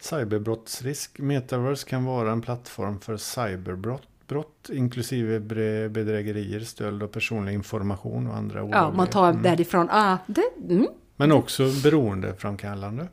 [0.00, 1.18] Cyberbrottsrisk.
[1.18, 4.02] Metaverse kan vara en plattform för cyberbrott.
[4.32, 5.40] Brott, inklusive
[5.88, 8.96] bedrägerier, stöld av personlig information och andra Ja, olagliga.
[8.96, 9.42] man tar Mm.
[9.42, 9.88] därifrån.
[9.90, 10.86] Ah, det, mm.
[11.16, 13.08] Men också beroendeframkallande.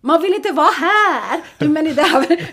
[0.00, 1.40] Man vill inte vara här!
[1.58, 2.26] Du men det här...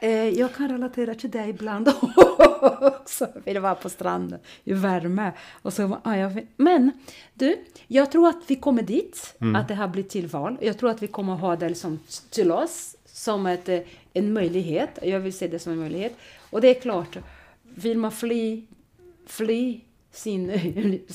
[0.00, 1.88] Eh, jag kan relatera till dig ibland
[2.80, 3.26] också.
[3.34, 5.32] Jag vill vara på stranden i värme.
[5.62, 6.90] Och så, ah, vill, men
[7.34, 10.56] du, jag tror att vi kommer dit, att det här blir tillval.
[10.60, 11.98] Jag tror att vi kommer ha det liksom
[12.30, 13.80] till oss som ett, eh,
[14.12, 14.98] en möjlighet.
[15.02, 16.12] Jag vill se det som en möjlighet.
[16.50, 17.16] Och det är klart,
[17.62, 18.66] vill man fly,
[19.26, 20.52] fly sin,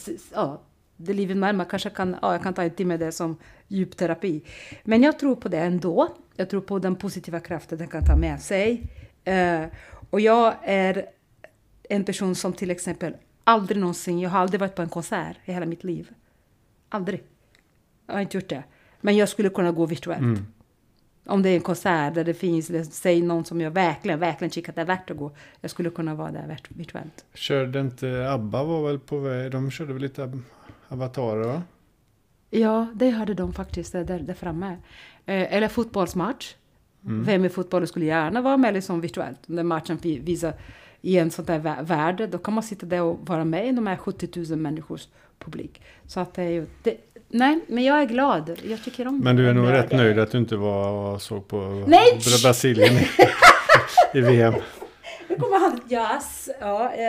[0.34, 0.62] ja,
[0.98, 3.38] det livet närmare kanske kan, ja, jag kan ta en timme det som
[3.68, 4.42] djupterapi.
[4.84, 6.16] Men jag tror på det ändå.
[6.36, 8.84] Jag tror på den positiva kraften den kan ta med sig.
[9.28, 9.66] Uh,
[10.10, 11.06] och jag är
[11.90, 15.52] en person som till exempel aldrig någonsin, jag har aldrig varit på en konsert i
[15.52, 16.10] hela mitt liv.
[16.90, 17.24] Aldrig.
[18.08, 18.64] Jag har inte gjort det.
[19.02, 20.22] Men jag skulle kunna gå virtuellt.
[20.22, 20.46] Mm.
[21.32, 24.82] Om det är en konsert där det finns, säg någon som jag verkligen, verkligen det
[24.82, 25.32] är värt att gå.
[25.62, 27.26] Jag skulle kunna vara där virt- virtuellt.
[27.34, 30.32] Körde inte ABBA var väl på väg, de körde väl lite
[30.88, 31.62] avatarer va?
[32.50, 34.78] Ja, det hade de faktiskt där, där framme.
[35.26, 36.56] Eh, eller fotbollsmatch.
[37.04, 39.40] Vem i fotbollen skulle gärna vara med liksom virtuellt?
[39.46, 40.54] När matchen vi- visar
[41.02, 43.72] i en sån där vä- värld, då kan man sitta där och vara med i
[43.72, 45.08] de här 70 000 människors
[45.40, 45.82] publik.
[46.06, 46.66] Så att det är ju...
[46.84, 46.98] Det,
[47.32, 48.60] nej, men jag är glad.
[48.64, 49.74] Jag tycker om Men du är nog det.
[49.74, 52.12] rätt nöjd att du inte var och såg på Nej!
[52.12, 53.08] Bra- Brasilien i,
[54.18, 54.54] i VM.
[55.28, 57.08] Nu kommer han, yes, ja, jag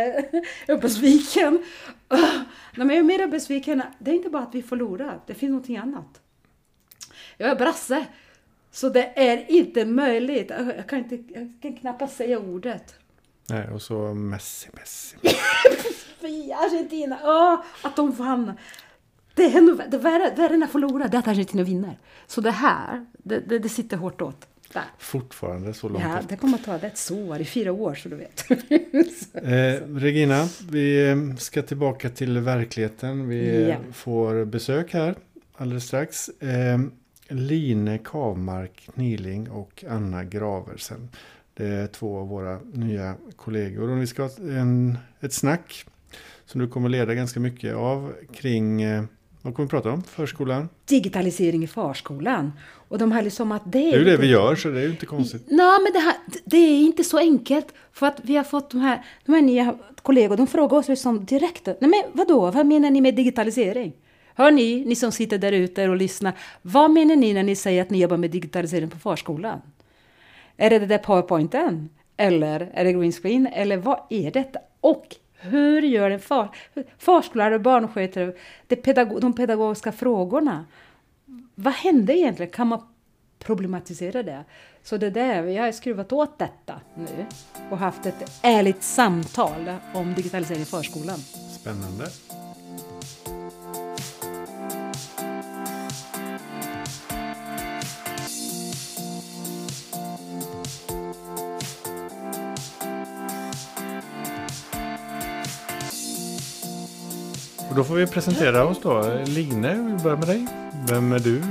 [0.66, 1.64] är besviken.
[2.08, 3.82] Nej, men jag är mer besviken.
[3.98, 6.20] Det är inte bara att vi förlorar, det finns någonting annat.
[7.36, 8.06] Jag är brasse,
[8.70, 10.50] så det är inte möjligt.
[10.76, 12.94] Jag kan, inte, jag kan knappast säga ordet.
[13.48, 15.16] Nej, och så Messi, Messi.
[16.54, 18.52] Argentina, åh, att de vann.
[19.34, 21.98] Det är ännu det värre, värre att förlora, det är att Argentina vinner.
[22.26, 24.48] Så det här, det, det, det sitter hårt åt.
[24.72, 24.82] Där.
[24.98, 26.28] Fortfarande så långt Ja, efter.
[26.28, 28.44] det kommer att ta det ett så i fyra år, så du vet.
[29.34, 33.28] Eh, Regina, vi eh, ska tillbaka till verkligheten.
[33.28, 33.76] Vi eh, Ja.
[33.92, 35.14] får besök här
[35.56, 36.28] alldeles strax.
[36.28, 36.78] Eh,
[37.28, 41.08] Line Kavmark Niling och Anna Graversen.
[41.54, 45.86] Det är två av våra nya kollegor och vi ska ha en, ett snack
[46.44, 49.04] som du kommer leda ganska mycket av kring eh,
[49.42, 50.02] vad kommer vi prata om?
[50.02, 50.68] Förskolan?
[50.84, 52.52] Digitalisering i förskolan.
[52.88, 54.84] Och de här liksom att det Det är ju det vi gör så det är
[54.84, 55.42] ju inte konstigt.
[55.46, 57.66] Nej, men det, här, det är inte så enkelt.
[57.92, 61.24] För att vi har fått de här, de här nya kollegor, de frågar oss liksom
[61.24, 61.66] direkt.
[61.66, 63.92] Nej men vadå, vad menar ni med digitalisering?
[64.34, 66.32] Hör ni, ni som sitter där ute och lyssnar.
[66.62, 69.60] Vad menar ni när ni säger att ni jobbar med digitalisering på förskolan?
[70.56, 71.88] Är det det där powerpointen?
[72.16, 73.46] Eller är det green screen?
[73.46, 74.58] Eller vad är detta?
[74.80, 75.06] Och
[75.42, 76.56] hur gör en far,
[76.98, 78.32] förskollärare och barnskötare
[78.66, 80.64] det pedago, de pedagogiska frågorna?
[81.54, 82.52] Vad hände egentligen?
[82.52, 82.82] Kan man
[83.38, 84.44] problematisera det?
[84.82, 87.26] Så det där, jag har skruvat åt detta nu
[87.70, 91.18] och haft ett ärligt samtal om digitalisering i förskolan.
[91.60, 92.06] Spännande.
[107.72, 109.02] Och då får vi presentera oss då.
[109.26, 110.46] Line, vi börjar med dig.
[110.88, 111.42] Vem är du?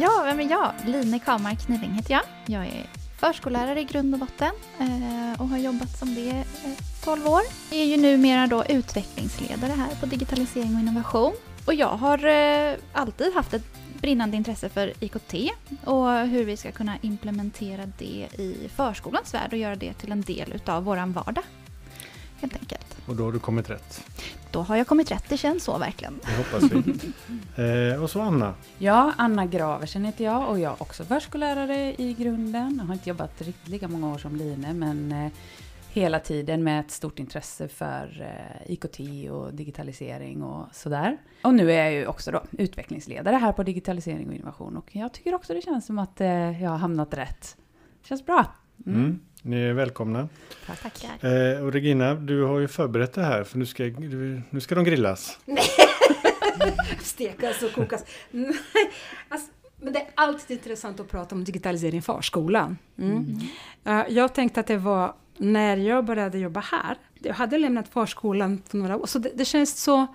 [0.00, 0.72] Ja, vem är jag?
[0.84, 2.22] Line Kamar Kniving heter jag.
[2.46, 2.86] Jag är
[3.18, 7.40] förskollärare i grund och botten eh, och har jobbat som det eh, i 12 år.
[7.70, 11.32] Jag är ju numera då utvecklingsledare här på digitalisering och innovation.
[11.64, 13.66] Och jag har eh, alltid haft ett
[14.00, 15.34] brinnande intresse för IKT
[15.84, 20.22] och hur vi ska kunna implementera det i förskolans värld och göra det till en
[20.22, 21.44] del utav våran vardag.
[22.44, 22.96] Helt enkelt.
[23.06, 24.04] Och då har du kommit rätt.
[24.50, 26.20] Då har jag kommit rätt, det känns så verkligen.
[26.24, 27.92] Det hoppas vi.
[27.92, 28.54] eh, och så Anna.
[28.78, 32.76] Ja, Anna Graversen heter jag och jag är också förskollärare i grunden.
[32.78, 35.32] Jag har inte jobbat riktigt lika många år som Line, men eh,
[35.92, 41.16] hela tiden med ett stort intresse för eh, IKT och digitalisering och sådär.
[41.42, 45.12] Och nu är jag ju också då utvecklingsledare här på digitalisering och innovation och jag
[45.12, 47.56] tycker också det känns som att eh, jag har hamnat rätt.
[48.02, 48.46] Det känns bra.
[48.86, 49.00] Mm.
[49.00, 49.20] Mm.
[49.42, 50.28] Ni är välkomna.
[50.66, 50.82] Tack.
[50.82, 51.54] Tackar.
[51.54, 53.84] Eh, och Regina, du har ju förberett det här för nu ska,
[54.50, 55.38] nu ska de grillas.
[57.02, 58.04] Stekas och kokas.
[58.30, 58.54] Nej,
[59.28, 62.78] alltså, men det är alltid intressant att prata om digitalisering i förskolan.
[62.98, 63.40] Mm.
[63.84, 64.00] Mm.
[64.00, 66.96] Uh, jag tänkte att det var när jag började jobba här.
[67.14, 70.06] Jag hade lämnat förskolan för några år, så det, det känns så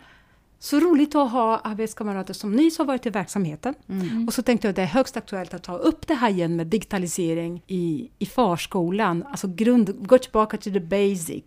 [0.60, 3.74] så roligt att ha arbetskamrater som nyss har varit i verksamheten.
[3.90, 4.28] Mm.
[4.28, 6.56] Och så tänkte jag att det är högst aktuellt att ta upp det här igen
[6.56, 9.24] med digitalisering i, i förskolan.
[9.30, 11.44] Alltså grund, gå tillbaka till the basic.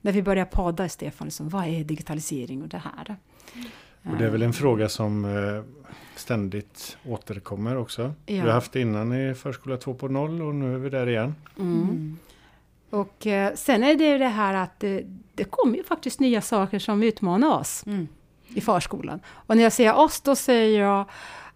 [0.00, 3.16] När vi börjar podda, Stefan, liksom, vad är digitalisering och det här?
[4.02, 5.62] Och det är väl en fråga som eh,
[6.16, 8.02] ständigt återkommer också.
[8.02, 8.12] Ja.
[8.26, 11.34] Vi har haft det innan i förskola 2.0 och nu är vi där igen.
[11.58, 12.18] Mm.
[12.90, 16.40] Och eh, sen är det ju det här att det, det kommer ju faktiskt nya
[16.40, 17.86] saker som utmanar oss.
[17.86, 18.08] Mm
[18.54, 19.20] i förskolan.
[19.46, 21.04] Och när jag säger oss, då säger jag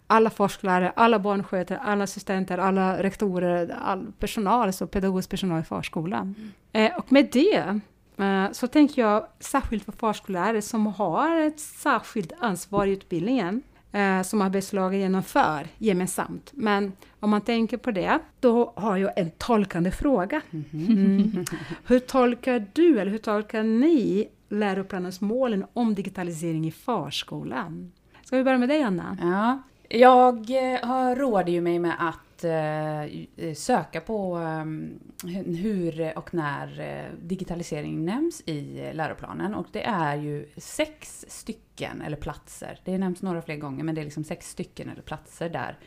[0.07, 6.35] alla förskollärare, alla barnskötare, alla assistenter, alla rektorer, all personal, alltså pedagogisk personal i förskolan.
[6.37, 6.91] Mm.
[6.91, 7.79] Eh, och med det
[8.17, 14.21] eh, så tänker jag särskilt för förskollärare som har ett särskilt ansvar i utbildningen eh,
[14.21, 16.51] som arbetslaget genomför gemensamt.
[16.53, 20.41] Men om man tänker på det, då har jag en tolkande fråga.
[20.51, 21.45] Mm.
[21.85, 27.91] hur tolkar du, eller hur tolkar ni läroplanens målen om digitalisering i förskolan.
[28.23, 29.17] Ska vi börja med dig, Anna?
[29.21, 37.09] Ja, jag eh, råder ju mig med att eh, söka på eh, hur och när
[37.21, 39.55] digitalisering nämns i läroplanen.
[39.55, 42.79] Och det är ju sex stycken, eller platser.
[42.83, 45.77] Det nämns några fler gånger, men det är liksom sex stycken eller platser där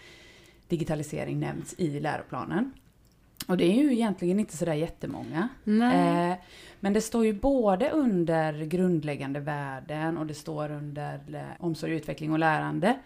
[0.68, 2.72] digitalisering nämns i läroplanen.
[3.48, 5.48] Och det är ju egentligen inte sådär jättemånga.
[5.66, 6.36] Eh,
[6.80, 12.32] men det står ju både under grundläggande värden och det står under eh, omsorg, utveckling
[12.32, 12.98] och lärande.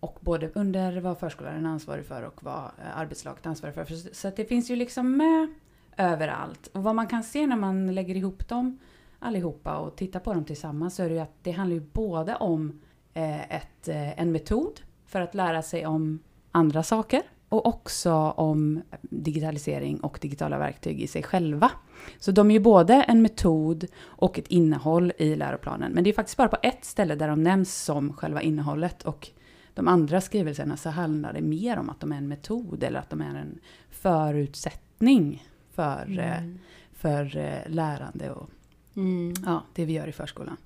[0.00, 4.14] Och både under vad förskolläraren är ansvarig för och vad eh, arbetslaget är ansvarig för.
[4.14, 5.54] Så det finns ju liksom med
[5.96, 6.66] överallt.
[6.66, 8.78] Och vad man kan se när man lägger ihop dem
[9.18, 12.36] allihopa och tittar på dem tillsammans så är det ju att det handlar ju både
[12.36, 12.80] om
[13.14, 16.18] eh, ett, en metod för att lära sig om
[16.52, 21.70] andra saker och också om digitalisering och digitala verktyg i sig själva.
[22.18, 25.92] Så de är ju både en metod och ett innehåll i läroplanen.
[25.92, 29.02] Men det är faktiskt bara på ett ställe där de nämns som själva innehållet.
[29.02, 29.30] Och
[29.74, 33.10] de andra skrivelserna så handlar det mer om att de är en metod eller att
[33.10, 33.58] de är en
[33.90, 36.18] förutsättning för, mm.
[36.18, 36.58] Eh,
[36.92, 38.50] för eh, lärande och
[38.96, 39.34] mm.
[39.46, 40.56] ja, det vi gör i förskolan.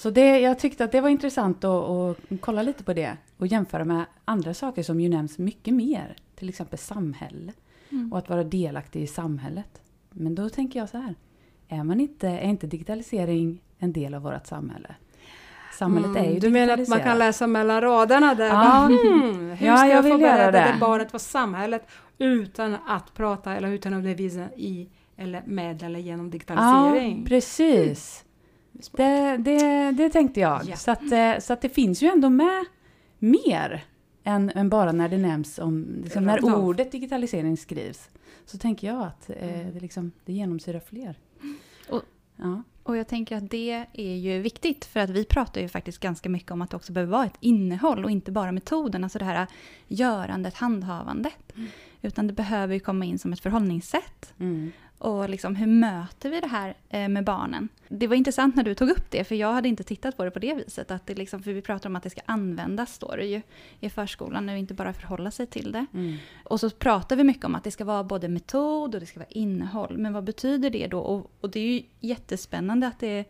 [0.00, 3.46] Så det, jag tyckte att det var intressant att, att, kolla lite på det och
[3.46, 6.16] jämföra med andra saker som ju nämns mycket mer.
[6.34, 7.52] Till exempel samhälle
[7.90, 8.12] mm.
[8.12, 9.80] och att vara delaktig i samhället.
[10.10, 11.14] Men då tänker jag så här,
[11.68, 14.94] är, man inte, är inte digitalisering en del av vårt samhälle?
[15.78, 18.48] Samhället mm, är ju Du menar att man kan läsa mellan raderna där?
[18.48, 21.86] Ja, mm, hur ja, ska jag, jag få berätta det barnet vad samhället
[22.18, 27.24] utan att prata eller utan att undervisa i eller med eller genom Ja, digitalisering.
[27.24, 28.24] precis.
[28.96, 30.60] Det, det, det tänkte jag.
[30.68, 30.76] Ja.
[30.76, 32.64] Så, att, eh, så att det finns ju ändå med
[33.18, 33.84] mer
[34.24, 38.08] än, än bara när det nämns om, liksom, när ordet digitalisering skrivs.
[38.46, 41.18] Så tänker jag att eh, det, liksom, det genomsyrar fler.
[41.88, 42.02] Och-
[42.36, 42.62] ja.
[42.82, 46.28] Och jag tänker att det är ju viktigt för att vi pratar ju faktiskt ganska
[46.28, 49.24] mycket om att det också behöver vara ett innehåll och inte bara metoden, alltså det
[49.24, 49.46] här
[49.88, 51.52] görandet, handhavandet.
[52.02, 54.34] Utan det behöver ju komma in som ett förhållningssätt.
[54.38, 54.72] Mm.
[55.00, 57.68] Och liksom, hur möter vi det här eh, med barnen?
[57.88, 60.30] Det var intressant när du tog upp det, för jag hade inte tittat på det
[60.30, 60.90] på det viset.
[60.90, 63.42] Att det liksom, för vi pratar om att det ska användas, står det ju,
[63.80, 65.86] i förskolan, och inte bara förhålla sig till det.
[65.94, 66.16] Mm.
[66.44, 69.20] Och så pratar vi mycket om att det ska vara både metod och det ska
[69.20, 69.98] vara innehåll.
[69.98, 70.98] Men vad betyder det då?
[70.98, 73.24] Och, och det är ju jättespännande att, det,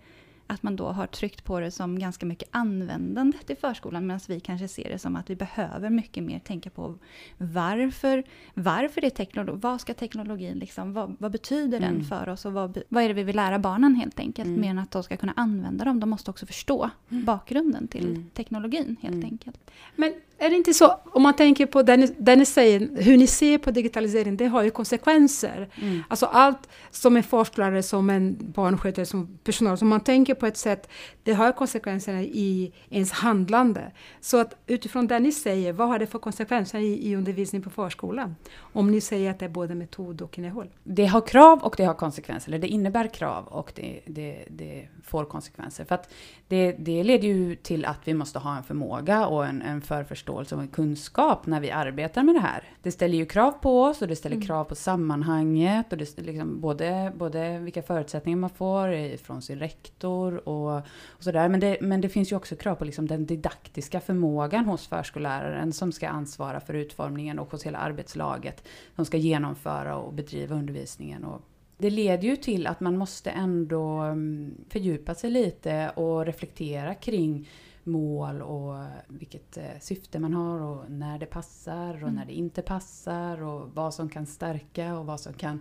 [0.50, 4.06] att man då har tryckt på det som ganska mycket användandet i förskolan.
[4.06, 6.98] Medan vi kanske ser det som att vi behöver mycket mer tänka på
[7.38, 9.58] varför, varför det är teknologi.
[9.62, 12.04] Vad ska teknologin liksom, vad, vad betyder den Mm.
[12.04, 12.44] för oss?
[12.44, 14.46] Och vad, vad är det vi vill lära barnen helt enkelt?
[14.48, 14.60] Mm.
[14.60, 16.00] Mer än att de ska kunna använda dem.
[16.00, 18.30] De måste också förstå bakgrunden till Mm.
[18.34, 19.24] teknologin helt Mm.
[19.24, 19.70] enkelt.
[19.96, 23.16] Men är det inte så, om man tänker på det ni, det ni säger, hur
[23.16, 25.68] ni ser på digitalisering, det har ju konsekvenser.
[25.82, 26.02] Mm.
[26.08, 30.56] Alltså allt som en förskollärare, som en barnskötare, som personal, som man tänker på ett
[30.56, 30.88] sätt,
[31.22, 33.92] det har konsekvenser i ens handlande.
[34.20, 37.70] Så att utifrån det ni säger, vad har det för konsekvenser i, i undervisning på
[37.70, 38.36] förskolan?
[38.58, 40.70] Om ni säger att det är både metod och innehåll.
[40.84, 42.50] Det har krav och det har konsekvenser.
[42.50, 45.84] Eller det innebär krav och det, det, det får konsekvenser.
[45.84, 46.14] För att
[46.48, 50.29] det, det leder ju till att vi måste ha en förmåga och en, en förförståelse
[50.30, 52.64] och en kunskap när vi arbetar med det här.
[52.82, 56.60] Det ställer ju krav på oss och det ställer krav på sammanhanget och det liksom
[56.60, 61.48] både, både vilka förutsättningar man får från sin rektor och, och sådär.
[61.48, 65.72] Men det, men det finns ju också krav på liksom den didaktiska förmågan hos förskolläraren
[65.72, 71.24] som ska ansvara för utformningen och hos hela arbetslaget som ska genomföra och bedriva undervisningen.
[71.24, 71.42] Och
[71.80, 77.48] det leder ju till att man måste ändå mm, fördjupa sig lite och reflektera kring
[77.84, 78.74] mål och
[79.08, 83.70] vilket eh, syfte man har och när det passar och när det inte passar och
[83.74, 85.60] vad som kan stärka och vad som kan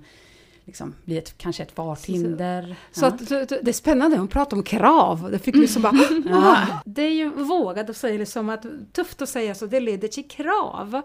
[0.66, 2.76] liksom bli ett, kanske ett farthinder.
[2.92, 5.28] Så att, så- så- det är spännande att prata om krav.
[5.32, 5.94] Det fick som bara,
[6.32, 10.08] ah, det är ju vågat att säga liksom att, tufft att säga så, det leder
[10.08, 11.02] till krav.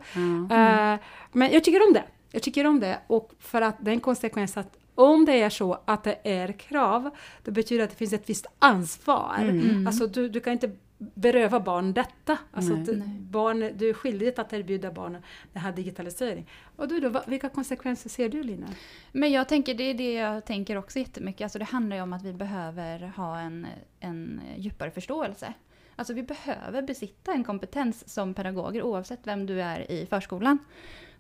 [0.49, 0.93] Ja.
[0.95, 1.01] Eh,
[1.33, 2.05] men jag tycker om det.
[2.31, 5.51] Jag tycker om det och för att det är en konsekvens att om det är
[5.51, 7.11] så att det är krav,
[7.45, 9.37] det betyder att det finns ett visst ansvar.
[9.41, 9.87] Mm.
[9.87, 12.39] Alltså du, du kan inte beröva barn detta.
[12.51, 12.97] Alltså Nej.
[12.97, 13.09] Nej.
[13.21, 16.51] barn, du är skyldig att erbjuda barnen den här digitalisering.
[16.77, 18.67] Och du då, vilka konsekvenser ser du Lina?
[19.13, 21.43] Men jag tänker, det är det jag tänker också jättemycket.
[21.45, 23.67] Alltså det handlar ju om att vi behöver ha en,
[24.01, 25.55] en djupare förståelse.
[25.97, 30.59] Alltså vi behöver besitta en kompetens som pedagoger oavsett vem du är i förskolan.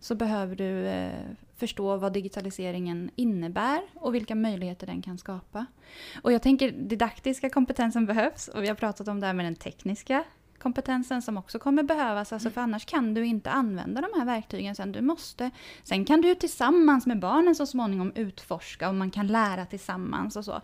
[0.01, 1.13] Så behöver du eh,
[1.57, 5.67] förstå vad digitaliseringen innebär och vilka möjligheter den kan skapa.
[6.23, 9.55] Och jag tänker didaktiska kompetensen behövs och vi har pratat om det här med den
[9.55, 10.25] tekniska
[10.65, 12.33] kompetensen som också kommer behövas.
[12.33, 14.93] Alltså för annars kan du inte använda de här verktygen sen.
[14.93, 15.51] Du måste,
[15.83, 20.37] sen kan du ju tillsammans med barnen så småningom utforska och man kan lära tillsammans
[20.37, 20.61] och så.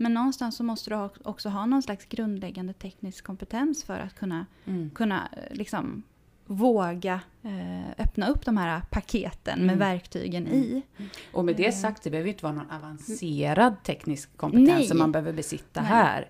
[0.00, 4.46] Men någonstans så måste du också ha någon slags grundläggande teknisk kompetens för att kunna,
[4.66, 4.90] Mm.
[4.90, 6.02] kunna eh, liksom
[6.46, 9.78] våga eh, öppna upp de här paketen med Mm.
[9.78, 10.58] verktygen Mm.
[10.58, 10.82] i.
[11.32, 14.86] Och med det sagt, det behöver inte vara någon avancerad teknisk kompetens Nej.
[14.86, 15.90] som man behöver besitta Nej.
[15.90, 16.28] här.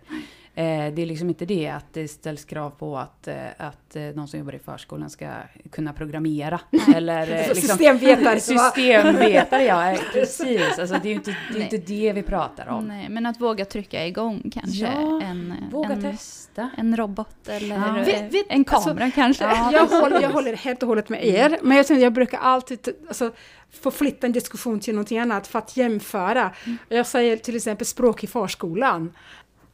[0.58, 4.02] Eh, det är liksom inte det att det ställs krav på att, eh, att eh,
[4.02, 5.28] någon som jobbar i förskolan ska
[5.70, 6.60] kunna programmera.
[6.94, 8.40] Eller eh, Alltså, liksom, systemvetare?
[8.40, 10.78] Systemvetare, ja eh, precis.
[10.78, 12.84] Alltså, det är ju inte det, är inte det vi pratar om.
[12.84, 16.70] Nej, men att våga trycka igång kanske Ja, en, Våga en, testa.
[16.76, 17.98] en robot eller Ja.
[17.98, 19.44] eh, Vet- vet- en kamera alltså, kanske.
[19.44, 22.88] Ja, jag, håller, jag håller helt och hållet med er, men jag, jag brukar alltid
[23.08, 23.30] alltså,
[23.82, 26.50] få flytta en diskussion till någonting annat för att jämföra.
[26.88, 29.12] Jag säger till exempel språk i förskolan.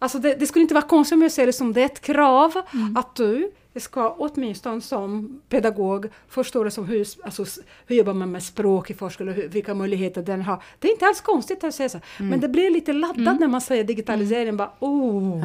[0.04, 2.00] Alltså det, det skulle inte vara konstigt om jag ser det som det är ett
[2.00, 2.52] krav
[2.96, 7.44] att du ska åtminstone som pedagog förstå det som hur, alltså,
[7.86, 10.62] hur jobbar man med språk i förskolan, hur, vilka möjligheter den har.
[10.78, 13.60] Det är inte alls konstigt att säga så, men det blir lite laddat när man
[13.60, 15.40] säger digitalisering, bara oh.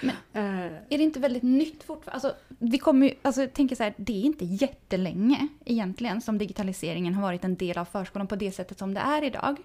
[0.00, 0.10] Ja.
[0.32, 2.12] Eh, Är det inte väldigt nytt fortfarande?
[2.12, 6.38] Alltså, vi kommer ju, alltså, jag tänker så här, det är inte jättelänge egentligen som
[6.38, 9.56] digitaliseringen har varit en del av förskolan på det sättet som det är idag.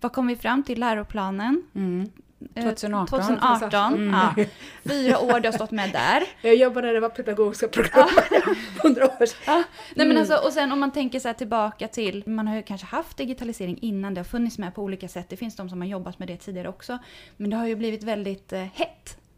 [0.00, 0.80] Vad kom vi fram till?
[0.80, 1.62] Läroplanen?
[1.74, 2.10] Mm.
[2.54, 3.20] Eh, 2018.
[3.20, 3.94] 2018.
[3.94, 4.14] Mm.
[4.14, 4.44] Ja.
[4.90, 6.22] Fyra år, det har stått med där.
[6.42, 8.08] jag jobbade när det var pedagogiska program,
[8.82, 9.36] hundra år sedan.
[9.46, 9.64] Nej,
[9.94, 10.16] men Mm.
[10.18, 13.78] alltså, och sen om man tänker så tillbaka till, man har ju kanske haft digitalisering
[13.82, 15.26] innan, det har funnits med på olika sätt.
[15.28, 16.98] Det finns de som har jobbat med det tidigare också.
[17.36, 18.64] Men det har ju blivit väldigt eh,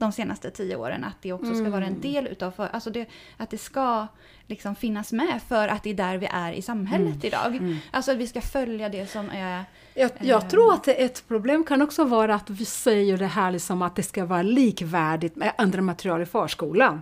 [0.00, 3.08] de senaste tio åren att det också ska vara en del utav, för, alltså det,
[3.36, 4.06] att det ska
[4.46, 7.78] liksom finnas med för att det är där vi är i samhället idag.
[7.90, 9.64] Alltså att vi ska följa det som är...
[9.94, 13.82] Jag, jag tror att ett problem kan också vara att vi säger det här liksom
[13.82, 17.00] att det ska vara likvärdigt med andra material i förskolan.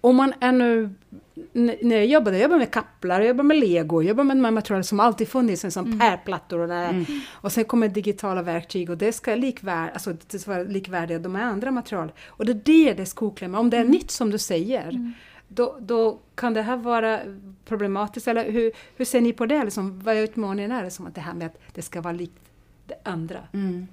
[0.00, 0.94] Om man är nu
[1.52, 4.44] när jag jobbade, jag jobbade med kapplar, jag jobbade med lego, jag jobbade med de
[4.44, 7.06] här materialen som alltid funnits, som pärlplattor och det där.
[7.30, 11.34] Och sen kommer digitala verktyg och det ska, likvär, alltså, det ska vara likvärdiga de
[11.34, 12.12] här andra material.
[12.26, 13.58] Och det är det det är skoklämma.
[13.58, 15.12] Om det är nytt som du säger,
[15.48, 17.20] då, då kan det här vara
[17.64, 18.28] problematiskt.
[18.28, 19.64] Eller hur, hur ser ni på det?
[19.64, 20.84] Liksom, vad är utmaningen är?
[20.84, 22.40] Liksom att det här med att det ska vara likt
[22.86, 23.38] det andra.
[23.52, 23.86] Mm.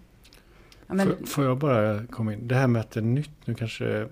[0.88, 2.48] Ja, men, Får, får jag bara komma in?
[2.48, 4.08] Det här med att det är nytt nu kanske...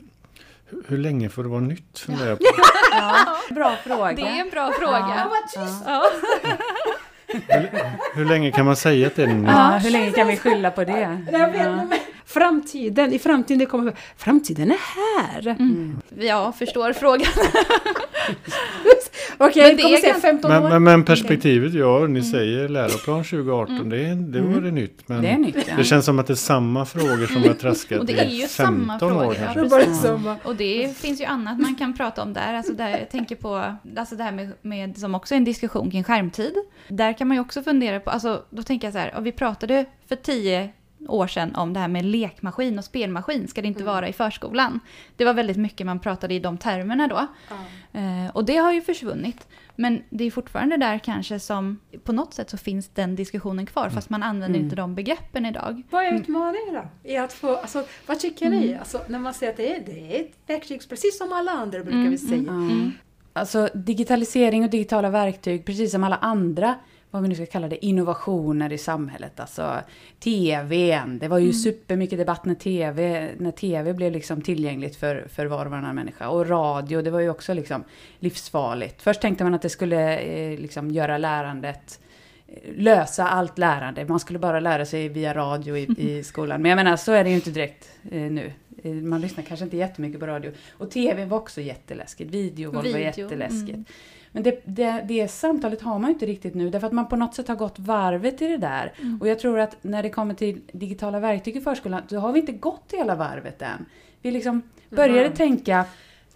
[0.88, 2.46] Hur, länge får det vara nytt funderar jag på.
[2.92, 4.14] ja, bra fråga.
[4.14, 5.28] Det är en bra fråga.
[5.86, 6.04] Ja.
[7.28, 7.70] Hur,
[8.16, 9.48] hur länge kan man säga att det är nytt?
[9.48, 11.26] Ja, hur länge kan vi skylla på det?
[12.28, 12.40] Ja.
[12.40, 15.48] Framtiden, i framtiden det kommer framtiden är här.
[15.48, 15.98] Mm.
[16.20, 17.28] Jag förstår frågan.
[19.38, 20.70] Okej, Men det det kommer säga ganska- 15 Men, år.
[20.70, 25.08] men, men perspektivet, ja, ni säger läroplan 2018, det, är- det var det nytt.
[25.08, 25.76] Men Det är nytt, ja.
[25.78, 28.42] det känns som att det är samma frågor som har traskat Och det är i
[28.42, 29.60] ju samma 15 år frågor, kanske.
[29.60, 30.36] Det är bara samma.
[30.44, 32.54] Och det finns ju annat man kan prata om där.
[32.54, 35.92] Alltså där jag tänker på alltså det här med, med, som också är en diskussion
[35.92, 36.54] kring skärmtid.
[36.88, 39.32] Där kan man ju också fundera på, alltså då tänker jag så här, ja, vi
[39.32, 40.70] pratade för tio
[41.10, 44.80] år sedan om det här med lekmaskin och spelmaskin, ska det inte vara i förskolan?
[45.16, 47.28] Det var väldigt mycket man pratade i de termerna då.
[48.00, 49.48] Eh, och det har ju försvunnit.
[49.76, 53.90] Men det är fortfarande där kanske som, på något sätt så finns den diskussionen kvar,
[53.90, 55.84] fast man använder inte de begreppen idag.
[55.90, 57.10] Vad är utmaningen då?
[57.10, 58.76] I att få, alltså, vad tycker ni?
[58.80, 61.84] Alltså, när man säger att det är, det är ett verktyg precis som alla andra
[61.84, 62.92] brukar vi säga.
[63.34, 66.76] Alltså digitalisering och digitala verktyg, precis som alla andra,
[67.16, 69.40] vad vi nu ska kalla det, innovationer i samhället.
[69.40, 69.82] Alltså
[70.20, 75.46] TVn, det var ju supermycket debatt när TV, när TV blev liksom tillgängligt för, för
[75.46, 76.28] var och varannan människa.
[76.30, 77.84] Och radio, det var ju också liksom
[78.20, 79.02] livsfarligt.
[79.02, 82.00] Först tänkte man att det skulle eh, liksom göra lärandet
[82.76, 84.06] lösa allt lärande.
[84.06, 86.62] Man skulle bara lära sig via radio i, i skolan.
[86.62, 88.52] Men jag menar, så är det ju inte direkt eh, nu.
[88.84, 90.52] Eh, Man lyssnar kanske inte jättemycket på radio.
[90.78, 92.32] Och TV var också jätteläskigt.
[92.32, 93.70] Videovåld var Video, jätteläskigt.
[93.70, 93.86] mm.
[94.32, 97.16] Men det, det, det samtalet har man ju inte riktigt nu, därför att man på
[97.16, 98.94] något sätt har gått varvet i det där.
[99.20, 102.40] Och jag tror att när det kommer till digitala verktyg i förskolan, så har vi
[102.40, 103.86] inte gått hela varvet än.
[104.22, 105.86] Vi liksom började tänka, ja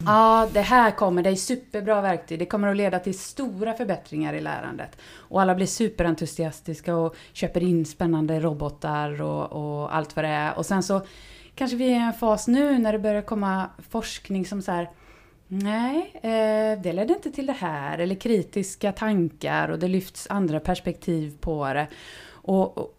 [0.06, 4.34] ah, det här kommer, det är superbra verktyg, det kommer att leda till stora förbättringar
[4.34, 4.98] i lärandet.
[5.16, 10.58] Och alla blir superentusiastiska och köper in spännande robotar och, och allt vad det är.
[10.58, 11.02] Och sen så
[11.56, 14.90] kanske vi är i en fas nu när det börjar komma forskning som så här
[15.52, 17.98] Nej, eh, det ledde inte till det här.
[17.98, 21.88] Eller kritiska tankar och det lyfts andra perspektiv på det.
[22.30, 22.99] Och, och,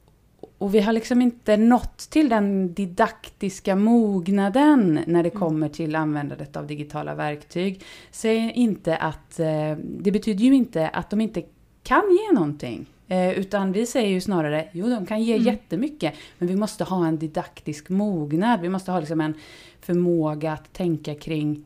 [0.60, 6.56] och vi har liksom inte nått till den didaktiska mognaden när det kommer till användandet
[6.56, 7.82] av digitala verktyg.
[8.10, 11.42] Säg inte att, eh, det betyder ju inte att de inte
[11.82, 12.86] kan ge någonting.
[13.08, 17.06] Eh, utan vi säger ju snarare, jo de kan ge jättemycket, men vi måste ha
[17.06, 18.60] en didaktisk mognad.
[18.60, 19.34] Vi måste ha liksom en
[19.80, 21.64] förmåga att tänka kring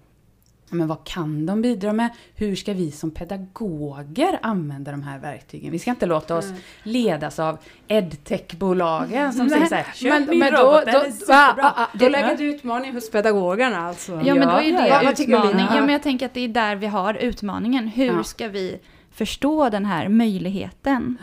[0.74, 2.10] men vad kan de bidra med?
[2.34, 5.72] Hur ska vi som pedagoger använda de här verktygen?
[5.72, 6.52] Vi ska inte låta oss
[6.82, 7.58] ledas av
[7.88, 12.08] edtech-bolagen som säger så här, köp men, min men då, robot, då, då, ah, då
[12.08, 14.20] lägger du utmaningen hos pedagogerna alltså.
[14.24, 15.56] Ja, men då är det ja, vad tycker du, utmaning.
[15.56, 15.76] Lina?
[15.76, 17.88] Ja, men jag tänker att det är där vi har utmaningen.
[17.88, 18.78] Hur ska vi
[19.10, 21.18] förstå den här möjligheten?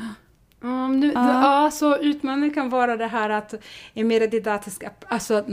[0.63, 1.63] Mm, nu, Ja.
[1.63, 1.71] ja.
[1.71, 3.53] så utmaningen kan vara det här att
[3.93, 5.43] en mer didaktisk, alltså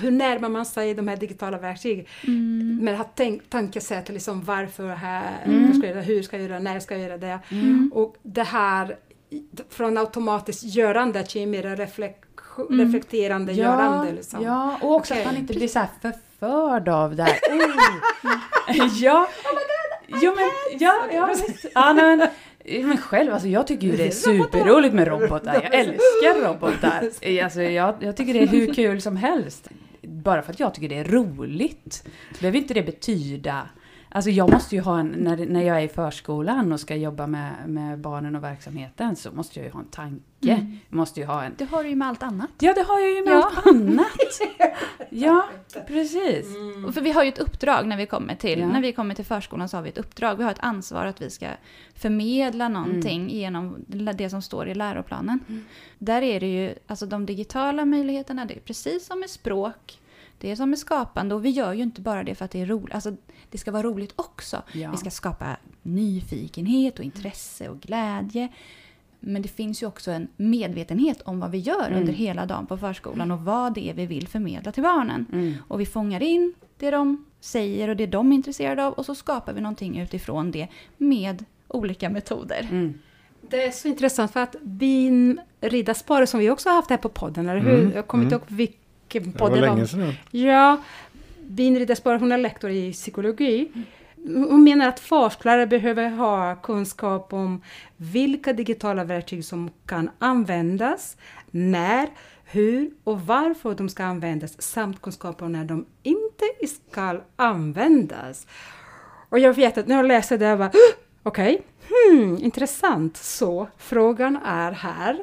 [0.00, 2.04] hur närmar man sig de här digitala verktygen?
[2.26, 2.78] Mm.
[2.82, 5.64] Men att tänk, tankesätt liksom varför här, Mm.
[5.64, 7.38] hur ska jag göra, hur ska jag göra, när ska jag göra det?
[7.92, 8.96] Och det här
[9.30, 12.20] i- från automatiskt görande till mer reflek,
[12.70, 14.12] reflekterande görande.
[14.12, 14.42] Liksom.
[14.42, 15.24] ja, och också Okej.
[15.24, 17.38] att man inte blir så här förförd av det här.
[18.68, 18.86] Oh.
[19.02, 19.28] ja.
[20.08, 21.30] Jo men, ja, ja,
[21.74, 22.28] ja men,
[22.70, 25.54] men själv, alltså jag tycker ju det är superroligt med robotar.
[25.54, 27.02] Jag älskar robotar.
[27.44, 29.68] Alltså, jag, jag tycker det är hur kul som helst.
[30.02, 32.08] Bara för att jag tycker det är roligt,
[32.40, 33.68] behöver inte det betyda
[34.10, 37.26] Alltså jag måste ju ha en, när, när jag är i förskolan och ska jobba
[37.26, 40.22] med, med barnen och verksamheten så måste jag ju ha en tanke.
[40.40, 41.54] Jag måste ju ha en...
[41.58, 42.50] Det har du ju med allt annat.
[42.58, 43.52] Ja, det har jag ju med Ja.
[43.56, 44.06] allt annat.
[45.10, 45.44] Ja,
[45.86, 46.46] precis.
[46.86, 48.66] Och För vi har ju ett uppdrag när vi kommer till, Ja.
[48.68, 50.36] när vi kommer till förskolan så har vi ett uppdrag.
[50.36, 51.46] Vi har ett ansvar att vi ska
[51.94, 53.28] förmedla någonting Mm.
[53.34, 53.84] genom
[54.14, 55.64] det som står i läroplanen.
[55.98, 59.98] Där är det ju, alltså de digitala möjligheterna, det är precis som med språk.
[60.38, 62.60] Det är som med skapande och vi gör ju inte bara det för att det
[62.60, 62.94] är roligt.
[62.94, 63.16] Alltså,
[63.50, 64.62] det ska vara roligt också.
[64.72, 64.90] Ja.
[64.90, 68.48] Vi ska skapa nyfikenhet och intresse och glädje.
[69.20, 72.00] men det finns ju också en medvetenhet om vad vi gör Mm.
[72.00, 75.26] under hela dagen på förskolan och vad det är vi vill förmedla till barnen.
[75.32, 75.54] Mm.
[75.68, 79.14] Och vi fångar in det de säger och det de är intresserade av och så
[79.14, 82.68] skapar vi någonting utifrån det med olika metoder.
[82.70, 82.94] Mm.
[83.50, 87.08] Det är så intressant för att bin riddarspåret som vi också har haft här på
[87.08, 87.80] podden, eller hur?
[87.80, 88.46] Mm, Jag kommer inte mm.
[88.48, 88.78] ihåg vilken
[89.08, 90.12] Det podd var det länge sedan.
[90.30, 90.80] Ja,
[91.40, 93.68] bin riddarspåret, hon är lektor i psykologi.
[94.26, 97.62] Hon menar att förskollärare behöver ha kunskap om
[97.96, 101.16] vilka digitala verktyg som kan användas,
[101.50, 102.08] när,
[102.44, 108.46] hur och varför de ska användas samt kunskap om när de inte ska användas.
[109.28, 113.16] Och jag vet att när jag läste det, jag bara "Åh, okej, hmm, intressant.
[113.16, 115.18] Så frågan är här,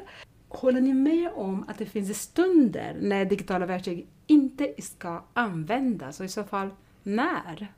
[0.56, 6.26] håller ni med om att det finns stunder när digitala verktyg inte ska användas och
[6.26, 6.70] i så fall
[7.02, 7.72] när?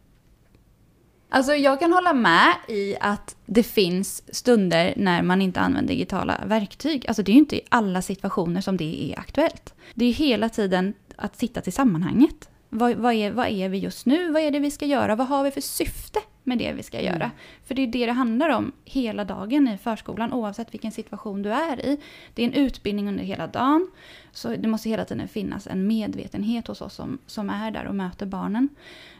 [1.30, 6.40] Alltså jag kan hålla med i att det finns stunder när man inte använder digitala
[6.46, 7.04] verktyg.
[7.08, 9.74] Alltså det är ju inte i alla situationer som det är aktuellt.
[9.94, 12.48] Det är ju hela tiden att titta till sammanhanget.
[12.68, 14.32] Vad, vad, är, vad är vi just nu?
[14.32, 15.16] Vad är det vi ska göra?
[15.16, 17.30] Vad har vi för syfte med det vi ska göra?
[17.64, 21.52] För det är det det handlar om hela dagen i förskolan oavsett vilken situation du
[21.52, 22.00] är i.
[22.34, 23.90] Det är en utbildning under hela dagen.
[24.32, 27.94] Så det måste hela tiden finnas en medvetenhet hos oss som, som är där och
[27.94, 28.68] möter barnen.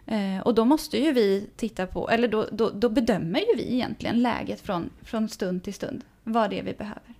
[0.07, 3.75] Eh, och då måste ju vi titta på, eller då, då, då bedömer ju vi
[3.75, 6.05] egentligen läget från, från stund till stund.
[6.25, 7.18] Vad det är vi behöver.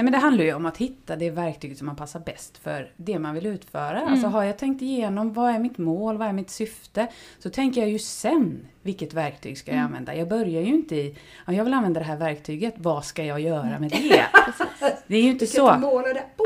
[0.00, 2.92] Nej men det handlar ju om att hitta det verktyget som man passar bäst för
[2.96, 4.00] det man vill utföra.
[4.00, 7.06] Alltså har jag tänkt igenom vad är mitt mål, vad är mitt syfte?
[7.38, 10.14] Så tänker jag ju sen vilket verktyg ska jag använda.
[10.14, 13.40] Jag börjar ju inte i, ja, jag vill använda det här verktyget, vad ska jag
[13.40, 14.26] göra med det?
[15.06, 15.66] det är ju inte så.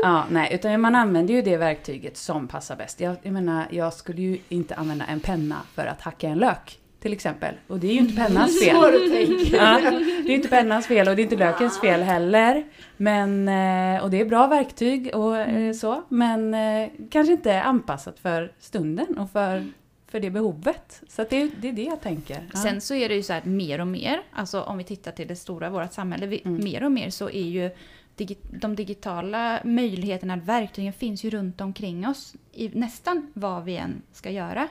[0.03, 3.01] Ja, nej, utan man använder ju det verktyget som passar bäst.
[3.01, 6.79] Jag, jag menar, jag skulle ju inte använda en penna för att hacka en lök.
[7.05, 7.55] Till exempel.
[7.67, 8.75] Och det är ju inte pennans fel.
[8.75, 9.57] Så du tänker.
[9.57, 9.79] Ja,
[10.25, 12.63] det är inte pennans fel och det är inte lökens fel heller.
[12.97, 16.03] Men, eh, och det är bra verktyg och eh, så.
[16.09, 19.65] Men eh, kanske inte anpassat för stunden och för,
[20.07, 21.01] för det behovet.
[21.07, 22.37] Så det, det är det jag tänker.
[22.53, 22.59] Ja.
[22.59, 25.27] Sen så är det ju så här mer och mer, alltså om vi tittar till
[25.27, 26.63] det stora, vårt samhälle, vi, Mm.
[26.63, 27.69] mer och mer så är ju
[28.15, 34.01] digi de digitala möjligheterna, verktygen finns ju runt omkring oss i nästan vad vi än
[34.13, 34.67] ska göra.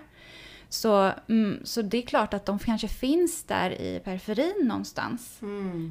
[0.74, 5.38] Så, mm, så det är klart att de kanske finns där i periferin någonstans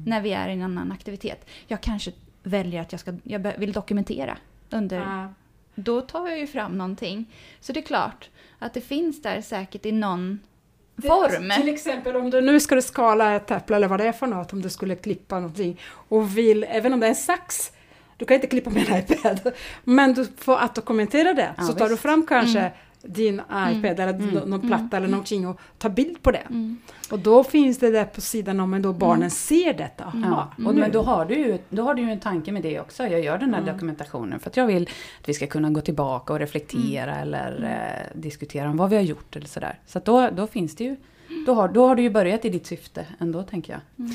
[0.06, 1.46] när vi är i en annan aktivitet.
[1.66, 2.12] Jag kanske
[2.42, 4.36] väljer att jag, ska, jag vill dokumentera
[4.70, 5.28] under Ja.
[5.74, 7.26] då tar jag ju fram någonting.
[7.60, 8.28] Så det är klart
[8.58, 10.40] att det finns där säkert i någon
[10.96, 11.50] Det- form.
[11.60, 14.26] Till exempel om du nu ska du skala ett äpple eller vad det är för
[14.26, 17.72] något, om du skulle klippa någonting och vill, även om det är en sax,
[18.16, 19.52] du kan inte klippa med en iPad,
[19.84, 22.72] men du får att dokumentera det, Ja, så tar du fram kanske Mm.
[23.06, 24.28] Din iPad eller Mm.
[24.34, 26.38] nå- någon platta eller någonting och tar bild på det.
[26.50, 26.78] Mm.
[27.10, 30.04] Och då finns det där på sidan om, men då barnen ser detta.
[30.04, 32.62] Aha, Ja, och, men då har, du ju, då har du ju en tanke med
[32.62, 33.06] det också.
[33.06, 34.82] Jag gör den här dokumentationen för att jag vill
[35.20, 37.62] att vi ska kunna gå tillbaka och reflektera eller
[38.14, 39.78] eh, diskutera om vad vi har gjort eller sådär.
[39.86, 40.96] Så då, då finns det ju,
[41.46, 44.08] då har, då har du ju börjat i ditt syfte ändå tänker jag.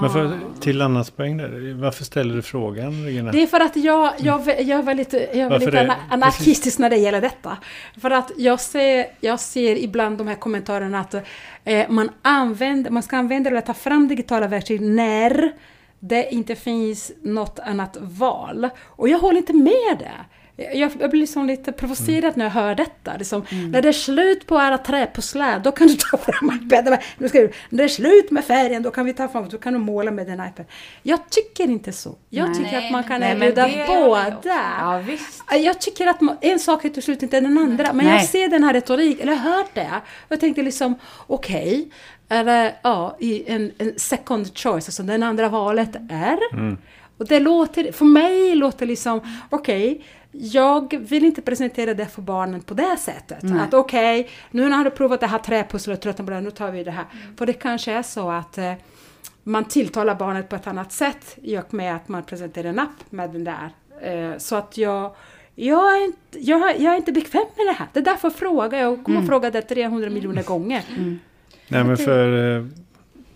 [0.00, 3.32] Men för, till Annas poäng där, varför ställer du frågan Regina?
[3.32, 5.80] Det är för att jag, jag, jag är väldigt, jag är Varför väldigt det?
[5.80, 7.56] ana- anarkistisk när det gäller detta.
[8.00, 11.14] För att jag ser, jag ser ibland de här kommentarerna att
[11.64, 15.52] eh, man, använder, man ska använda eller ta fram digitala verktyg när
[16.00, 18.68] det inte finns något annat val.
[18.84, 20.12] Och jag håller inte med det.
[20.58, 23.16] Jag, jag blir liksom lite provocerad när jag hör detta.
[23.16, 26.98] Liksom, När det är slut på alla träpusslar, då kan du ta fram iPaden.
[27.18, 29.58] Nu ska du, när det är slut med färgen, då kan vi ta fram, då
[29.58, 30.64] kan du måla med din iPad.
[31.02, 32.16] Jag tycker inte så.
[32.28, 32.58] Jag Nej.
[32.58, 34.34] tycker att man kan Nej, erbjuda båda.
[34.44, 35.42] Ja visst.
[35.50, 38.14] Jag tycker att man, en sak är slut inte den andra, men Nej.
[38.14, 39.90] jag ser den här retorik, eller jag hört det.
[40.28, 40.94] Jag tänkte liksom,
[41.26, 41.90] okej,
[42.28, 46.38] är det ja, i en, en second choice, alltså den andra valet är.
[47.18, 52.60] Och det låter, för mig låter liksom, okej, jag vill inte presentera det för barnen
[52.60, 53.42] på det sättet.
[53.42, 53.60] Nej.
[53.60, 56.70] Att okej, nu när du provat det här träpusslet och tröttnat på det, nu tar
[56.70, 57.04] vi det här.
[57.36, 58.72] För det kanske är så att eh,
[59.42, 63.10] man tilltalar barnet på ett annat sätt i och med att man presenterar en app
[63.10, 63.70] med den där.
[64.02, 65.14] Eh, så att jag,
[65.54, 67.86] jag, är inte, jag, jag är inte bekväm med det här.
[67.92, 68.78] Det är därför jag frågar.
[68.78, 70.84] Jag kommer att fråga det 300 miljoner gånger.
[71.68, 72.64] Nej men för eh,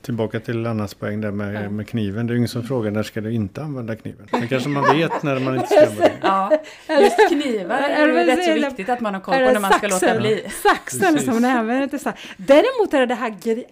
[0.02, 2.26] tillbaka till Annas poäng där med, med kniven.
[2.26, 4.26] Det är ju ingen som frågar när ska du inte använda kniven.
[4.32, 6.58] Men kanske man vet när man inte ska använda den.
[6.88, 9.72] Ja, just knivar är ju rätt så viktigt att man har koll på när man
[9.72, 10.44] ska låta bli.
[10.62, 12.18] Saxen som man använder till så här.
[12.36, 13.64] Däremot är det det här gri-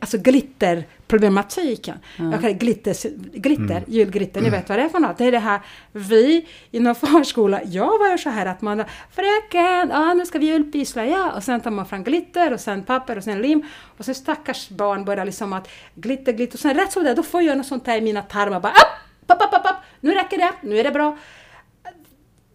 [1.13, 1.99] alltså glitterproblematiken.
[2.17, 2.95] Jag kallar det glitter,
[3.39, 5.19] glitter julglitter, ni vet vad det är för något.
[5.19, 5.61] Det är det här,
[5.93, 10.47] vi inom förskola, jag var ju så här att man, fröken, ja nu ska vi
[10.47, 11.33] julpyssla, ja.
[11.33, 13.63] Och sen tar man fram glitter och sen papper och sen lim.
[13.99, 16.57] Och sen stackars barn börjar liksom att glitter, glitter.
[16.57, 18.73] Och sen rätt som det då får jag något sånt här i mina tarmar, bara
[18.73, 19.77] upp, upp, upp, upp, upp.
[20.01, 21.17] Nu räcker det, nu är det bra.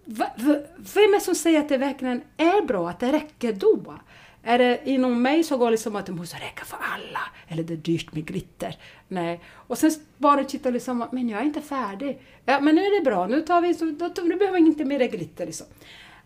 [0.06, 0.26] Va,
[0.76, 3.95] vem är det som säger att det verkligen är bra, att det räcker då?
[4.48, 7.64] Är det inom mig så går det liksom att det måste räcka för alla, eller
[7.64, 8.76] det är dyrt med glitter.
[9.08, 9.39] Nej.
[9.54, 12.20] Och sen bara titta liksom, men jag är inte färdig.
[12.46, 14.86] Ja, men nu är det bra, nu tar vi, så, då, nu behöver vi inte
[14.86, 15.68] mer glitter liksom.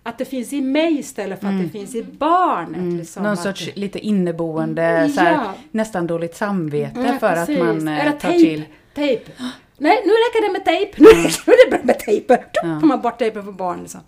[0.04, 2.94] Att det finns i mig istället för att det finns i barnet.
[3.00, 5.54] Liksom, Någon att sorts det- lite inneboende, Mm, här, ja.
[5.72, 7.60] nästan dåligt samvete Mm, för att precis.
[7.60, 8.40] man eh, Eller tar tejp.
[8.50, 8.64] till.
[8.96, 9.32] Tejp.
[9.78, 10.92] Nej, nu räcker det med tejp.
[10.98, 11.08] Nu
[11.48, 12.36] nu är det bra med tejp.
[12.36, 12.80] Då Ja.
[12.80, 13.80] får man bort tejpen från barn.
[13.82, 14.02] Liksom.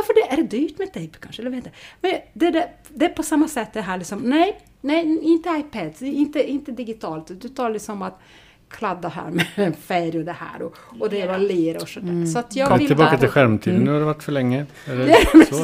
[0.00, 0.32] Varför det?
[0.32, 1.42] Är det dyrt med tejp kanske?
[1.42, 1.70] Eller vet inte.
[2.00, 4.18] Men det, det, det är på samma sätt det här liksom.
[4.18, 7.40] Nej, nej, inte iPads, inte, inte digitalt.
[7.40, 8.20] Du tar liksom att
[8.68, 12.08] kladda här med en färg och det här och, och det var lera och sådär.
[12.08, 12.26] Mm.
[12.26, 13.84] Så att jag Kom vill tillbaka bara- till skärmtiden, Mm.
[13.86, 14.66] nu har det varit för länge.
[14.86, 14.92] Det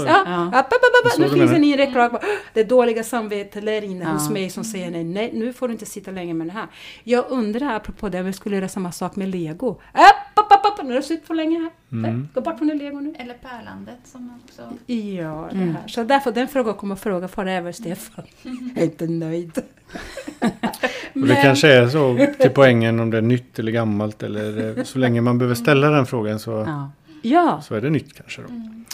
[0.07, 0.65] Ja,
[1.19, 2.19] Nu finns en ny reklam.
[2.55, 4.11] Det dåliga samvetet lär inne Ja.
[4.11, 6.67] hos mig som säger nej, nej, nu får du inte sitta länge med det här.
[7.05, 9.71] Jag undrar, apropå det, om vi skulle göra samma sak med lego.
[9.93, 10.83] App, app, app, app.
[10.83, 11.71] Nu har du suttit för länge här.
[11.93, 12.29] Mm.
[12.35, 13.15] Gå bort från det lego nu.
[13.19, 14.63] Eller Pärlandet som också...
[14.93, 15.75] Ja, det Mm.
[15.75, 15.89] här.
[15.89, 18.25] Så därför den frågan kommer att fråga forever, Stefan.
[18.43, 19.63] Jag är inte nöjd.
[21.15, 24.85] Och det kanske är så till poängen om det är nytt eller gammalt eller eh,
[24.85, 26.91] så länge man behöver ställa den frågan så, Ja,
[27.23, 28.49] Ja, så är det nytt kanske då.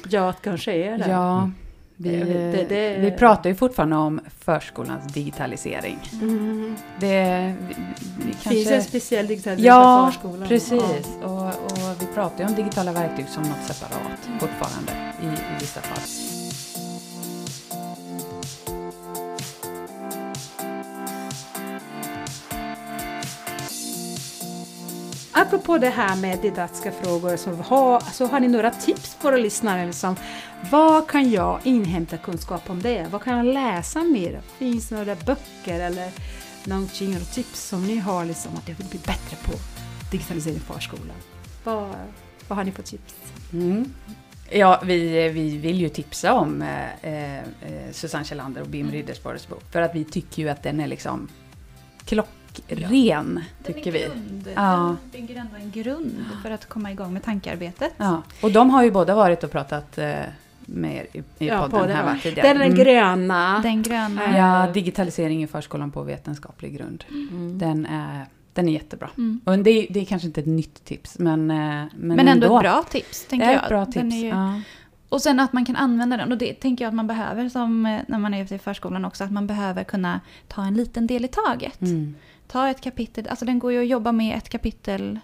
[0.08, 1.08] ja, det kanske är det.
[1.10, 1.50] ja
[1.96, 5.98] vi, Det- det- det- vi pratar ju fortfarande om förskolans digitalisering.
[6.22, 6.76] Mm.
[7.00, 7.74] Det vi,
[8.26, 8.48] vi kanske...
[8.50, 10.48] finns en speciell digitalisering Ja, för förskolan.
[10.48, 11.08] precis.
[11.22, 15.80] Och, och vi pratar ju om digitala verktyg som något separat fortfarande i, i vissa
[15.80, 15.98] fall.
[25.34, 29.36] Apropå det här med didaktiska frågor så har, så har ni några tips för våra
[29.36, 29.86] lyssnare.
[29.86, 30.16] Liksom.
[30.70, 33.06] Vad kan jag inhämta kunskap om det?
[33.10, 34.40] Vad kan jag läsa mer?
[34.58, 36.10] Finns det några böcker eller
[36.64, 39.52] någonting, några tips som ni har liksom, att jag vill bli bättre på
[40.10, 41.16] digitalisering i förskolan?
[41.64, 41.88] Vad,
[42.48, 43.14] vad har ni för tips?
[43.52, 43.92] Mm.
[44.50, 47.44] Ja, vi, vi vill ju tipsa om eh, eh,
[47.92, 49.64] Susanne Kjellander och Bim Riddersborgs bok.
[49.72, 51.28] För att vi tycker ju att den är liksom
[52.04, 53.98] klockren, tycker vi.
[53.98, 54.48] Grund.
[54.56, 54.96] Ja.
[55.12, 57.92] Den bygger ändå en grund för att komma igång med tankearbetet.
[57.96, 58.22] Ja.
[58.42, 60.20] Och de har ju båda varit och pratat eh,
[60.74, 62.48] med er i, i Ja, podden podden, här va, tidigare.
[62.48, 62.84] Den är den Mm.
[62.84, 63.60] gröna.
[63.62, 64.38] Den gröna.
[64.38, 67.04] Ja, digitalisering i förskolan på vetenskaplig grund.
[67.10, 67.58] Mm.
[67.58, 69.10] Den är, den är jättebra.
[69.18, 69.40] Mm.
[69.44, 72.56] Och det, är- det är kanske inte ett nytt tips, men, eh, men, Men ändå
[72.56, 73.62] ett bra tips, Det tänker är jag.
[73.62, 74.14] ett bra Den tips.
[74.14, 74.60] är ju- Ja.
[75.08, 76.32] Och sen att man kan använda den.
[76.32, 79.04] Och det tänker jag att man behöver som eh, när man är ute i förskolan
[79.04, 79.24] också.
[79.24, 81.80] Att man behöver kunna ta en liten del i taget.
[81.80, 82.14] Mm.
[82.48, 83.26] Ta ett kapitel.
[83.28, 85.18] Alltså den går ju att jobba med ett kapitel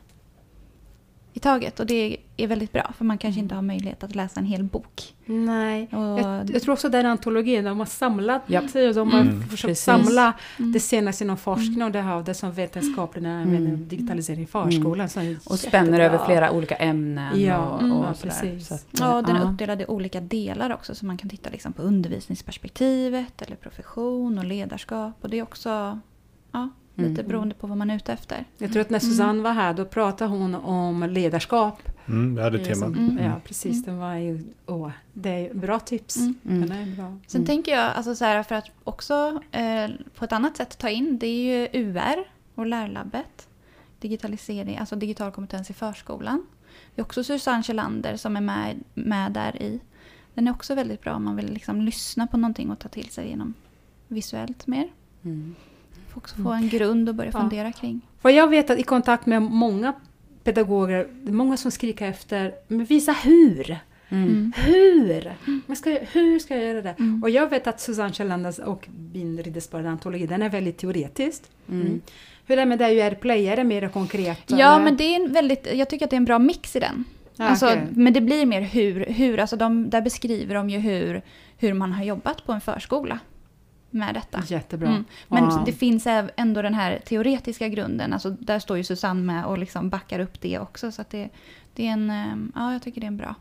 [1.39, 1.81] i taget.
[1.81, 2.93] Och det är väldigt bra.
[2.99, 5.15] För man kanske inte har möjlighet att läsa en hel bok.
[5.27, 5.89] Nej.
[5.93, 8.61] Och, Jag, jag tror också den antologin, de har samlat, Ja.
[8.95, 9.43] de har Mm.
[9.43, 9.85] försökt Precis.
[9.85, 10.73] samla Mm.
[10.73, 13.57] det senaste inom forskning och det här, det som vetenskapligt när Mm.
[13.57, 13.89] mm.
[13.89, 15.09] digitalisering i förskolan.
[15.09, 16.05] Så är det Och spänner jättebra.
[16.05, 17.41] över flera olika ämnen.
[17.41, 18.69] Ja, och, mm, och ja, precis.
[18.69, 19.51] Så att, Ja, den är ja.
[19.51, 20.95] uppdelad i olika delar också.
[20.95, 25.15] Så man kan titta liksom på undervisningsperspektivet eller profession och ledarskap.
[25.21, 25.99] Och det är också
[26.53, 26.69] ja,
[26.99, 27.27] lite Mm.
[27.29, 28.45] beroende på vad man är ute efter.
[28.59, 31.83] Jag tror att när Susanne var här, då pratade hon om ledarskap.
[32.09, 32.75] Mm, det hade tema.
[32.77, 33.25] Som- Mm.
[33.25, 33.85] Ja, precis.
[33.85, 36.17] Den var ju, åh, det är bra tips.
[36.17, 36.35] Mm.
[36.49, 36.69] Mm.
[36.69, 37.19] Den är bra.
[37.27, 37.47] Sen Mm.
[37.47, 41.19] tänker jag, alltså så här, för att också eh, på ett annat sätt ta in,
[41.19, 41.43] det är
[41.73, 42.25] ju UR
[42.55, 43.49] och lärlabbet.
[44.01, 46.47] Digitalisering, alltså digital kompetens i förskolan.
[46.95, 49.81] Det är också Susanne Kjellander som är med, med där i.
[50.35, 53.09] Den är också väldigt bra om man vill liksom lyssna på någonting och ta till
[53.09, 53.55] sig genom
[54.09, 54.89] visuellt mer.
[55.25, 55.55] Mm.
[56.13, 57.41] Får också få en grund att börja Ja.
[57.41, 58.01] fundera kring.
[58.23, 59.93] För jag vet att i kontakt med många
[60.45, 63.79] pedagoger, det är många som skriker efter, men visa hur!
[64.11, 64.53] Mm.
[64.57, 65.35] Hur?
[65.67, 66.95] Man ska, hur ska jag göra det?
[66.99, 67.23] Mm.
[67.23, 71.43] Och jag vet att Susanne Kjellanders och Bin Riddersborg antologi, den är väldigt teoretisk.
[71.69, 72.01] Mm.
[72.47, 73.49] Hur är det med det ju är play?
[73.49, 74.43] Är det mer konkret?
[74.47, 74.85] Ja, eller?
[74.85, 77.05] men det är en väldigt, jag tycker att det är en bra mix i den.
[77.37, 77.87] Ja, alltså, okej.
[77.91, 81.23] Men det blir mer hur, hur alltså de, där beskriver de ju hur,
[81.59, 83.19] hur man har jobbat på en förskola
[83.91, 84.43] med detta.
[84.47, 84.89] Jättebra.
[84.89, 85.05] Mm.
[85.29, 85.65] Men Wow.
[85.67, 88.13] det finns ändå den här teoretiska grunden.
[88.13, 90.93] Alltså där står ju Susanne med och liksom backar upp det också.
[90.93, 91.29] Så det,
[91.75, 93.35] det är en, ja jag tycker det är en bra.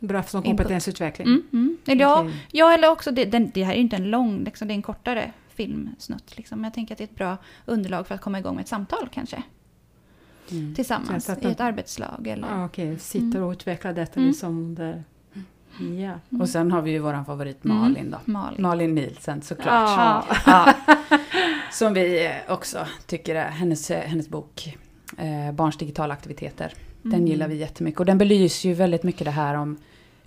[0.00, 1.26] Bra som kompetensutveckling.
[1.28, 1.76] Mm, mm.
[1.86, 2.46] Eller ja, Okej.
[2.52, 4.76] ja, eller också, det, den, det här är ju inte en lång, liksom, det är
[4.76, 6.36] en kortare filmsnutt.
[6.36, 6.58] Liksom.
[6.60, 8.68] Men jag tänker att det är ett bra underlag för att komma igång med ett
[8.68, 9.42] samtal kanske.
[10.50, 10.74] Mm.
[10.74, 12.26] Tillsammans att i ett arbetslag.
[12.26, 14.28] Eller, Ja, Okej, sitter och utvecklar detta Mm.
[14.28, 15.04] liksom där.
[15.80, 16.38] Ja.
[16.40, 17.76] Och sen har vi ju våran favorit Mm.
[17.76, 18.18] Malin då.
[18.32, 18.62] Malin.
[18.62, 19.66] Malin Nielsen såklart.
[19.66, 20.24] Ja.
[20.46, 20.74] Ja.
[21.72, 24.76] Som vi eh, också tycker är hennes, eh, hennes bok
[25.18, 26.72] eh, Barns digitala aktiviteter.
[27.02, 27.26] Den Mm.
[27.26, 28.00] gillar vi jättemycket.
[28.00, 29.76] Och den belyser ju väldigt mycket det här om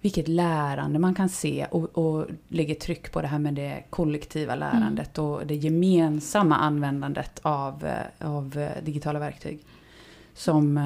[0.02, 4.56] vilket lärande man kan se och, och lägger tryck på det här med det kollektiva
[4.56, 9.60] lärandet och det gemensamma användandet av, eh, av digitala verktyg.
[10.34, 10.80] Som,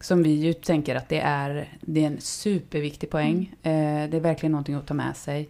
[0.00, 3.54] som vi ju tänker att det är, det är en superviktig poäng.
[3.62, 4.04] Mm.
[4.04, 5.48] Eh, det är verkligen någonting att ta med sig.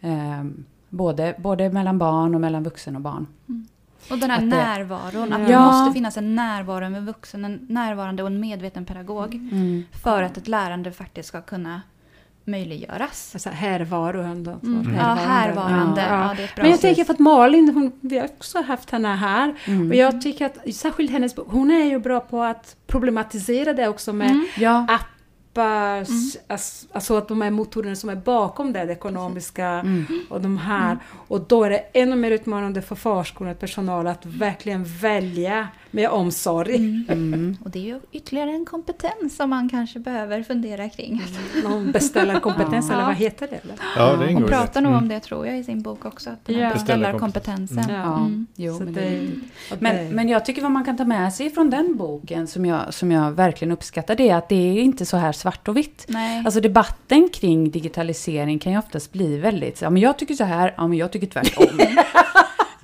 [0.00, 0.44] Eh,
[0.88, 3.26] både, både mellan barn och mellan vuxen och barn.
[4.10, 5.58] Och den här Att det- närvaron, att Ja.
[5.58, 9.40] det måste finnas en närvaro med vuxen, en närvarande och en medveten pedagog.
[10.02, 11.82] För att ett lärande faktiskt ska kunna
[12.48, 13.30] möjliggöras.
[13.34, 14.58] Alltså härvaro ändå.
[14.60, 14.94] så Mm.
[14.94, 16.00] Ja, härvarande.
[16.00, 16.00] härvarande.
[16.00, 16.28] Ja.
[16.28, 18.62] Ja, det är ett bra Men jag tänker för att Malin, hon, vi har också
[18.62, 19.54] haft henne här.
[19.64, 19.88] Mm.
[19.90, 24.12] Och jag tycker att särskilt hennes hon är ju bra på att problematisera det också
[24.12, 24.46] med Mm.
[24.58, 26.00] Ja, appar,
[26.48, 30.06] ass- alltså att de är motorerna som är bakom det, det ekonomiska mm.
[30.30, 30.98] och de här.
[31.28, 37.04] Och då är det ännu mer utmanande för förskolans personal att verkligen välja med omsorg.
[37.08, 37.56] Mm.
[37.64, 41.22] Och det är ju ytterligare en kompetens som man kanske behöver fundera kring.
[41.64, 42.94] Någon beställarkompetens Ja.
[42.94, 43.56] eller vad heter det?
[43.56, 43.74] Eller?
[43.96, 44.80] Ja, det Hon pratar det.
[44.80, 45.02] nog Mm.
[45.02, 46.30] om det tror jag i sin bok också.
[46.30, 46.70] Att Ja.
[46.72, 47.78] beställarkompetensen.
[47.78, 47.94] Mm.
[47.96, 48.46] Ja, Mm.
[48.56, 49.20] jo, men det,
[49.78, 52.66] Men, det- men jag tycker vad man kan ta med sig från den boken som
[52.66, 55.76] jag, som jag verkligen uppskattar det är att det är inte så här svart och
[55.76, 56.04] vitt.
[56.08, 56.42] Nej.
[56.44, 60.74] Alltså debatten kring digitalisering kan ju oftast bli väldigt, ja men jag tycker så här,
[60.76, 61.66] ja men jag tycker tvärtom.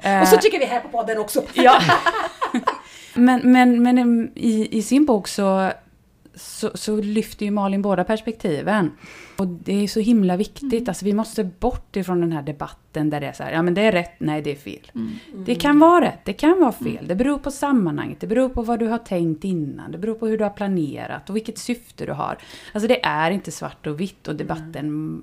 [0.07, 1.43] Eh, och så tycker vi här på podden också.
[1.55, 1.81] Ja.
[3.15, 5.73] men men, men i, i sin bok så,
[6.35, 8.91] så, så lyfter ju Malin båda perspektiven.
[9.37, 10.89] Och det är så himla viktigt.
[10.89, 13.75] Alltså vi måste bort ifrån den här debatten där det är så här, ja men
[13.75, 14.91] det är rätt, nej det är fel.
[14.95, 15.11] Mm.
[15.47, 17.09] Det kan vara rätt, det kan vara fel.
[17.09, 20.27] Det beror på sammanhanget, det beror på vad du har tänkt innan, det beror på
[20.27, 22.39] hur du har planerat och vilket syfte du har.
[22.73, 25.23] Alltså det är inte svart och vitt och debatten...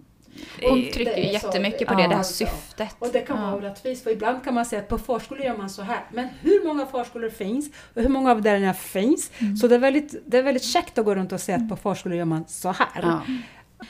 [0.62, 2.34] Hon eh, trycker ju jättemycket på det, ja, det här alltså.
[2.46, 2.96] syftet.
[3.00, 3.56] Och det kan vara Ja.
[3.58, 6.00] orättvist, för ibland kan man säga att på förskolor gör man så här.
[6.12, 9.32] Men hur många förskolor finns och hur många avdelningar finns?
[9.40, 9.56] Mm.
[9.56, 11.76] Så det är, väldigt, det är väldigt käckt att gå runt och säga att på
[11.76, 12.88] förskolor gör man så här.
[13.02, 13.22] Ja.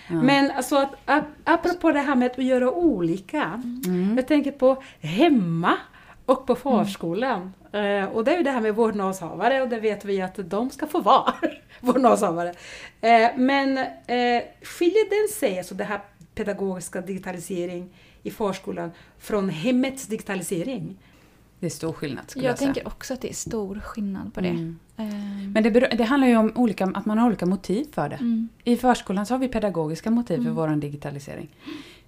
[0.10, 0.16] Ja.
[0.16, 3.62] Men alltså att, ap- apropå det här med att göra olika.
[3.86, 4.14] Mm.
[4.18, 5.78] Jag tänker på hemma
[6.26, 7.54] och på förskolan.
[7.74, 10.70] Eh, och det är ju det här med vårdnadshavare och det vet vi att de
[10.70, 11.34] ska få vara
[11.80, 12.54] vårdnadshavare.
[13.02, 16.00] Eh, men eh, skiljer den sig, alltså det här
[16.36, 17.90] pedagogiska digitalisering
[18.24, 20.98] i förskolan, från hemmets digitalisering?
[21.60, 22.74] Det är stor skillnad skulle jag, Jag säga.
[22.74, 24.48] tänker också att det är stor skillnad på det.
[24.50, 24.80] Mm.
[24.98, 28.16] Ehm, Men det, det handlar ju om olika, att man har olika motiv för det.
[28.16, 28.50] mm.
[28.64, 30.56] I förskolan så har vi pedagogiska motiv för Mm.
[30.56, 31.50] vår digitalisering.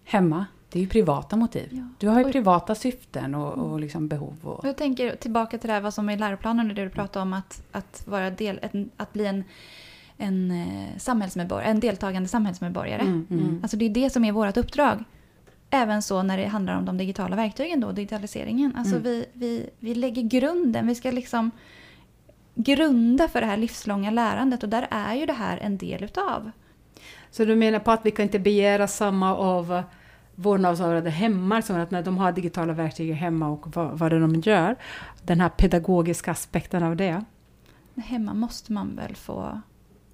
[0.04, 1.68] Hemma, det är ju privata motiv.
[1.72, 1.88] Ja.
[1.98, 2.32] Du har ju Oj.
[2.32, 4.36] privata syften och, och liksom behov.
[4.44, 6.84] Och, Och jag tänker tillbaka till det här vad som är i läroplanen och det
[6.84, 8.60] du pratade om att, att, vara del,
[8.98, 9.44] att bli en,
[10.24, 13.02] en, eh, samhällsmedborgare, en deltagande samhällsmedborgare.
[13.02, 13.60] Mm, mm.
[13.62, 15.04] Alltså det är det som är vårt uppdrag.
[15.70, 18.76] Även så när det handlar om de digitala verktygen då, digitaliseringen.
[18.76, 19.04] Alltså Mm.
[19.04, 21.52] vi, vi, vi lägger grunden, vi ska liksom
[22.56, 26.52] grunda för det här livslånga lärandet och där är ju det här en del utav.
[27.32, 29.84] Så du menar på att vi kan inte begära samma av
[30.36, 34.36] vårdnadshavare hemma, som att när de har digitala verktyg hemma och vad, vad det de
[34.36, 34.76] gör,
[35.22, 37.24] den här pedagogiska aspekten av det,
[37.96, 39.62] Hemma måste man väl få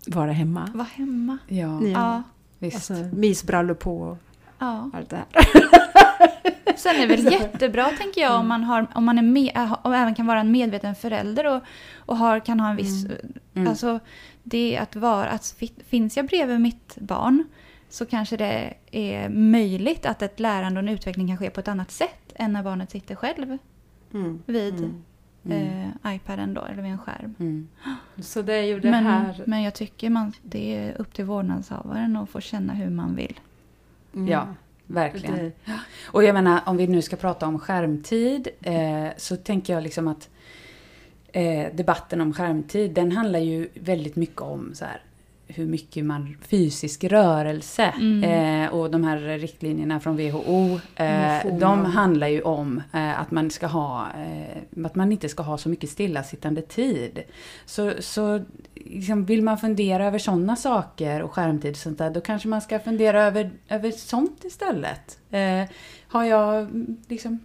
[0.08, 0.70] vara hemma.
[0.74, 1.38] vara hemma.
[1.48, 2.24] Ja, Ja.
[2.60, 2.92] Visst.
[2.92, 4.18] Alltså mysbrallor på och
[4.60, 4.90] ja.
[4.94, 5.26] allt det här.
[6.78, 9.72] Sen är det väl jättebra tänker jag om man, har, om man är med, äh,
[9.82, 11.62] och även kan vara en medveten förälder och,
[11.96, 13.06] och har, kan ha en viss...
[13.54, 13.68] Mm.
[13.68, 14.00] Alltså
[14.44, 15.30] det att vara...
[15.30, 17.44] Att fi- finns jag bredvid mitt barn
[17.90, 21.68] så kanske det är möjligt att ett lärande och en utveckling kan ske på ett
[21.68, 23.58] annat sätt än när barnet sitter själv
[24.14, 24.44] Mm.
[24.46, 25.04] vid Mm.
[25.52, 27.36] Eh, iPaden då, eller vid en skärm.
[27.40, 27.68] Mm.
[28.20, 29.44] Så det är ju det Men, här...
[29.48, 33.40] men jag tycker man, det är upp till vårdnadshavaren att få känna hur man vill.
[34.14, 34.28] Mm.
[34.28, 34.48] Ja,
[34.86, 35.36] verkligen.
[35.36, 35.52] Det,
[36.06, 40.08] Och jag menar, om vi nu ska prata om skärmtid eh, så tänker jag liksom
[40.08, 40.30] att
[41.32, 45.02] eh, debatten om skärmtid, den handlar ju väldigt mycket om så här,
[45.50, 48.24] hur mycket man fysisk rörelse Mm.
[48.64, 53.52] eh, och de här riktlinjerna från WHO, eh, de handlar ju om eh, att man
[53.52, 57.20] ska ha, eh, att man inte ska ha så mycket stillasittande tid.
[57.66, 58.42] Så, så
[58.76, 62.62] liksom, vill man fundera över sådana saker och skärmtid och sånt där, då kanske man
[62.62, 65.20] ska fundera över, över sånt istället.
[65.32, 65.64] Eh,
[66.08, 67.40] har jag mm, liksom,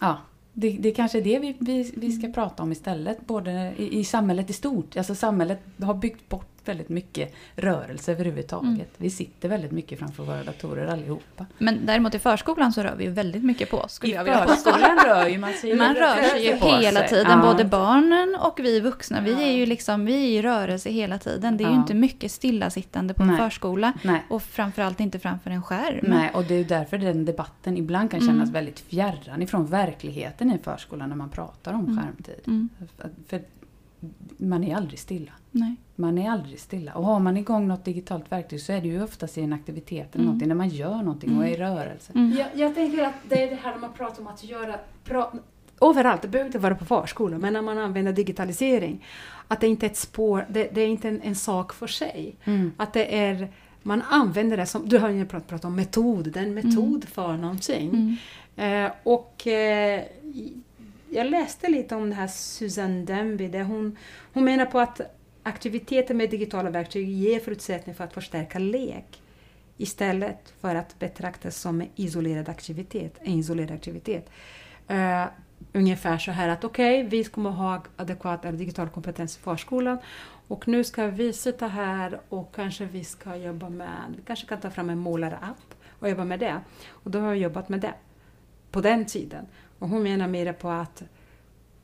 [0.00, 0.18] ja,
[0.52, 4.04] det, det kanske är det vi, vi, vi ska prata om istället, både i, i
[4.04, 4.96] samhället i stort.
[4.96, 8.66] Alltså samhället har byggt bort väldigt mycket rörelse överhuvudtaget.
[8.70, 8.86] Mm.
[8.96, 11.46] Vi sitter väldigt mycket framför våra datorer allihopa.
[11.58, 14.46] Men däremot i förskolan så rör vi ju väldigt mycket på oss, skulle jag vilja
[14.46, 17.08] förskolan rör ju man sig Man rör sig ju hela sig.
[17.08, 17.52] tiden, Ja.
[17.52, 19.20] både barnen och vi vuxna.
[19.20, 21.56] Vi är ju liksom, vi är i rörelse hela tiden.
[21.56, 21.80] Det är ju Ja.
[21.80, 23.36] inte mycket stillasittande på en Nej.
[23.38, 23.92] förskola.
[24.02, 24.22] Nej.
[24.30, 26.04] Och framförallt inte framför en skärm.
[26.08, 28.52] Nej, och det är ju därför den debatten ibland kan kännas Mm.
[28.52, 31.96] väldigt fjärran ifrån verkligheten i förskolan när man pratar om Mm.
[32.04, 32.40] skärmtid.
[32.46, 32.68] Mm,
[33.28, 33.42] för
[34.36, 35.32] man är aldrig stilla.
[35.50, 35.74] nej.
[35.98, 36.92] Man är aldrig stilla.
[36.94, 40.08] Och har man igång något digitalt verktyg så är det ju oftast i en aktivitet
[40.14, 40.24] eller Mm.
[40.26, 42.12] någonting, när man gör någonting och är i rörelse.
[42.14, 42.36] Mm.
[42.38, 44.78] jag, jag tänker att det är det här man pratar om att göra...
[45.04, 45.32] Pra,
[45.80, 49.04] överallt, det behöver inte vara på förskolan, men när man använder digitalisering,
[49.48, 52.36] att det inte är ett spår, det, det är inte en, en sak för sig.
[52.44, 52.72] Mm.
[52.76, 53.48] Att det är,
[53.82, 57.04] man använder det som, du har ju pratat, pratat om metod, det är en metod
[57.08, 57.88] för någonting.
[58.56, 58.84] Mm.
[58.86, 60.02] Eh, och eh,
[61.16, 63.96] jag läste lite om det här Susan Demby, där hon,
[64.32, 65.00] hon menar på att
[65.42, 69.22] aktiviteter med digitala verktyg ger förutsättningar för att förstärka lek
[69.76, 73.18] istället för att betraktas som en isolerad aktivitet.
[73.20, 74.30] En isolerad aktivitet.
[74.90, 75.24] Uh,
[75.72, 79.98] ungefär så här att okej, vi kommer ha adekvat eller digital kompetens i förskolan
[80.48, 84.60] och nu ska vi sitta här och kanske vi ska jobba med, vi kanske kan
[84.60, 86.60] ta fram en målarapp och jobba med det.
[86.88, 87.94] Och då har jag jobbat med det
[88.70, 89.46] på den tiden.
[89.78, 91.02] Och hon menar mer på att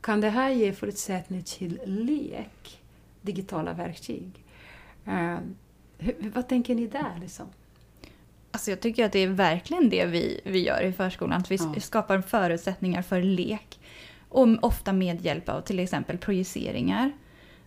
[0.01, 2.81] kan det här ge förutsättning till lek,
[3.21, 4.43] digitala verktyg?
[5.05, 5.37] Eh,
[5.97, 7.17] hur, vad tänker ni där?
[7.21, 7.45] Liksom?
[8.51, 11.41] Alltså jag tycker att det är verkligen det vi, vi gör i förskolan.
[11.41, 11.79] Att vi Ja.
[11.81, 13.79] skapar förutsättningar för lek.
[14.29, 17.11] Och ofta med hjälp av till exempel projiceringar.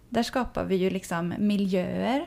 [0.08, 2.26] Där skapar vi ju liksom miljöer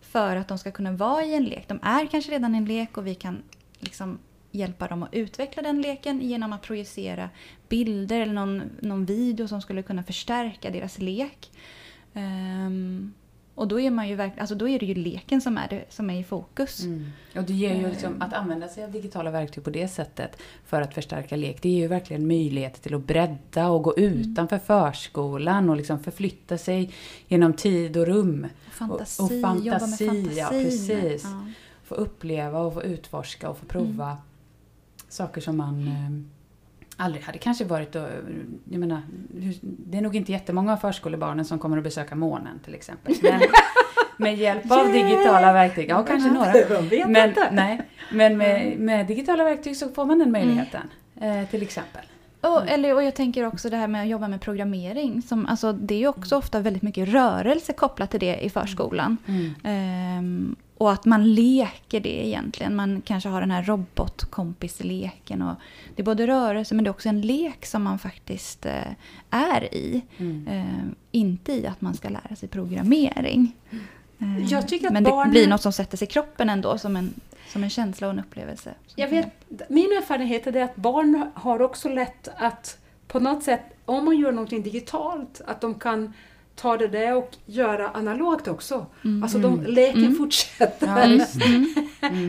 [0.00, 1.68] för att de ska kunna vara i en lek.
[1.68, 3.42] De är kanske redan i en lek och vi kan
[3.78, 4.18] liksom
[4.52, 7.30] hjälpa dem att utveckla den leken genom att projicera
[7.68, 11.50] bilder eller någon, någon video som skulle kunna förstärka deras lek.
[12.14, 13.12] Ehm,
[13.54, 15.84] och då är, man ju verk, alltså då är det ju leken som är, det,
[15.88, 16.84] som är i fokus.
[16.84, 17.06] Mm.
[17.36, 20.80] Och det ger ju liksom, att använda sig av digitala verktyg på det sättet för
[20.80, 25.70] att förstärka lek, det ger ju verkligen möjlighet till att bredda och gå utanför förskolan
[25.70, 26.92] och liksom förflytta sig
[27.28, 28.46] genom tid och rum.
[28.70, 31.24] Fantasi, Och- och jobba med fantasi, ja, precis.
[31.24, 31.46] Ja.
[31.84, 34.16] Få uppleva och få utforska och få prova
[35.12, 38.08] saker som man eh, aldrig hade kanske varit och,
[38.70, 39.02] jag menar,
[39.60, 43.14] det är nog inte jättemånga av förskolebarnen som kommer att besöka månen till exempel.
[43.22, 43.40] Men
[44.16, 46.52] med hjälp av digitala verktyg, ja kanske några.
[47.08, 50.90] Men, nej, men med, med digitala verktyg så får man den möjligheten.
[51.20, 52.02] Eh, till exempel.
[52.42, 55.22] Och, eller, och jag tänker också det här med att jobba med programmering.
[55.22, 59.16] Som, alltså, det är ju också ofta väldigt mycket rörelse kopplat till det i förskolan.
[59.62, 62.76] Ehm, och att man leker det egentligen.
[62.76, 65.42] Man kanske har den här robotkompisleken.
[65.42, 65.54] Och
[65.96, 68.92] det är både rörelse men det är också en lek som man faktiskt eh,
[69.30, 70.02] är i.
[70.18, 70.46] Mm.
[70.50, 73.52] Ehm, inte i att man ska lära sig programmering.
[74.68, 77.14] Tycker att men det barnen- blir något som sätter sig i kroppen ändå som en,
[77.48, 78.74] som en känsla och en upplevelse.
[78.96, 79.28] Jag vet,
[79.68, 82.78] min erfarenhet är det att barn har också lätt att
[83.08, 86.12] på något sätt, om man gör någonting digitalt, att de kan
[86.54, 88.86] ta det där och göra analogt också.
[89.22, 91.36] Alltså de, leken fortsätter Ja, visst.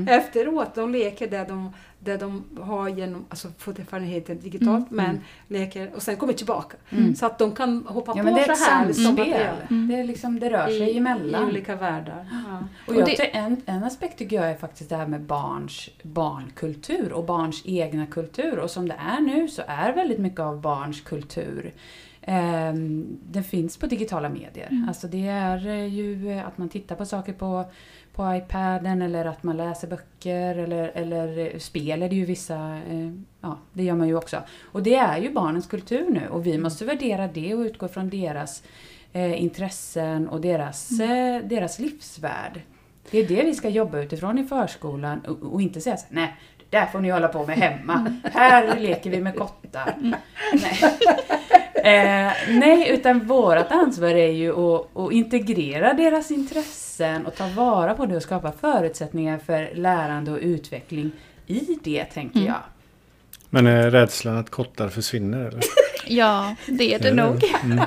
[0.09, 0.75] efteråt.
[0.75, 1.73] De leker där de,
[2.03, 6.77] där de har genom, alltså erfarenheten digitalt, men leker och sen kommer tillbaka.
[7.15, 8.93] Så att de kan hoppa Ja, på men det är ett så här.
[8.93, 9.27] som att samspel.
[9.69, 11.43] det- Det, är liksom, det rör sig i, emellan.
[11.43, 12.25] I olika världar.
[12.49, 12.57] Ja.
[12.87, 13.35] Och Och det- det...
[13.37, 18.05] en, en aspekt tycker jag är faktiskt det här med barns barnkultur och barns egna
[18.05, 18.59] kultur.
[18.59, 21.73] Och som det är nu så är väldigt mycket av barns kultur
[22.21, 24.85] ehm, det finns på digitala medier.
[24.87, 27.65] Alltså det är ju att man tittar på saker på,
[28.15, 32.79] på iPaden eller att man läser böcker eller, eller eh, spel är det ju vissa,
[32.89, 33.11] eh,
[33.41, 34.43] ja det gör man ju också.
[34.63, 38.09] Och det är ju barnens kultur nu och vi måste värdera det och utgå från
[38.09, 38.63] deras
[39.13, 42.61] eh, intressen och deras, eh, deras livsvärld.
[43.11, 46.35] Det är det vi ska jobba utifrån i förskolan och, och inte säga så nej,
[46.57, 48.15] det där får ni hålla på med hemma.
[48.23, 49.95] Här leker vi med kottar.
[49.99, 50.79] Nej.
[51.83, 57.93] Eh, nej, utan vårt ansvar är ju att, att integrera deras intressen och ta vara
[57.93, 61.11] på det och skapa förutsättningar för lärande och utveckling
[61.47, 62.61] i det, tänker jag.
[63.49, 65.63] Men är rädslan att kottar försvinner eller?
[66.07, 67.43] Ja, det är det nog.
[67.63, 67.79] Mm.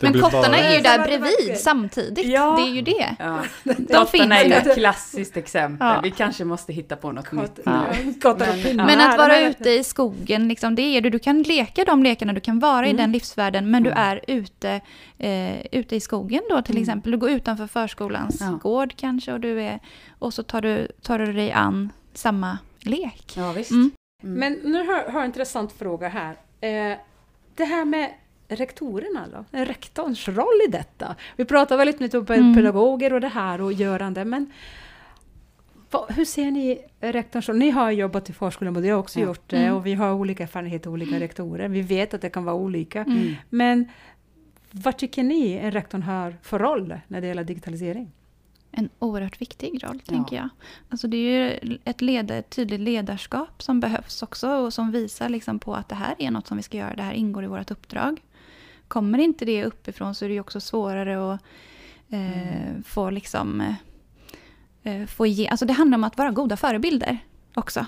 [0.00, 2.26] Men kottarna bara- är ju där bredvid samtidigt.
[2.26, 2.56] Ja.
[2.56, 3.16] Det är ju det.
[3.18, 3.38] Ja.
[3.64, 5.86] De Kottarna är ju ett klassiskt exempel.
[5.88, 6.00] Ja.
[6.02, 7.62] Vi kanske måste hitta på något nytt Kott- nu.
[7.72, 7.84] ja,
[8.22, 8.86] Kottar och Men- pinnar.
[8.86, 11.10] Men att vara ute i skogen, liksom, det är du.
[11.10, 14.80] Du kan leka de lekarna, du kan vara i den livsvärlden, men du är ute,
[15.18, 17.12] eh, ute i skogen då till exempel.
[17.12, 18.58] Du går utanför förskolans Ja.
[18.62, 19.78] gård kanske och, du är,
[20.18, 23.32] och så tar du, tar du dig an samma lek.
[23.36, 23.70] Ja, visst.
[23.70, 23.90] Mm.
[24.22, 26.30] Men nu har har jag en intressant fråga här.
[26.60, 26.98] Eh,
[27.56, 28.10] det här med
[28.50, 29.44] rektorerna då?
[29.58, 31.16] Rektorns roll i detta?
[31.36, 32.54] Vi pratar väldigt mycket om Mm.
[32.54, 34.52] pedagoger och det här och görande, men
[36.08, 37.58] hur ser ni rektorns roll?
[37.58, 39.26] Ni har jobbat i förskolan och det har också Ja.
[39.26, 39.74] gjort det Mm.
[39.76, 41.68] och vi har olika erfarenheter av olika rektorer.
[41.68, 43.00] Vi vet att det kan vara olika.
[43.02, 43.34] Mm.
[43.48, 43.88] Men
[44.70, 48.12] vad tycker ni en rektorn har för roll när det gäller digitalisering?
[48.72, 50.12] En oerhört viktig roll, Ja.
[50.14, 50.48] tänker jag.
[50.88, 51.20] Alltså det är
[51.64, 55.88] ju ett, led, ett tydligt ledarskap som behövs också och som visar liksom på att
[55.88, 58.20] det här är något som vi ska göra, det här ingår i vårt uppdrag.
[58.90, 61.40] Kommer inte det uppifrån så är det ju också svårare att
[62.08, 63.74] eh, få liksom...
[64.82, 67.18] Eh, få ge, alltså det handlar om att vara goda förebilder
[67.54, 67.86] också.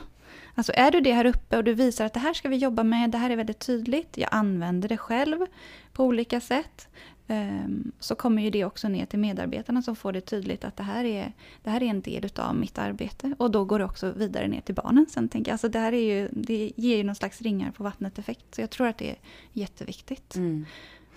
[0.55, 2.83] Alltså är du det här uppe och du visar att det här ska vi jobba
[2.83, 5.47] med, det här är väldigt tydligt, jag använder det själv
[5.93, 6.89] på olika sätt.
[7.29, 10.83] Ehm, Så kommer ju det också ner till medarbetarna som får det tydligt att det
[10.83, 13.35] här är, det här är en del utav mitt arbete.
[13.39, 15.29] Och då går det också vidare ner till barnen sen.
[15.29, 15.55] Tänker jag.
[15.55, 18.55] Alltså det här är ju, det ger ju någon slags ringar på vattnet-effekt.
[18.55, 19.17] Så jag tror att det är
[19.53, 20.37] jätteviktigt.
[20.37, 20.67] Mm.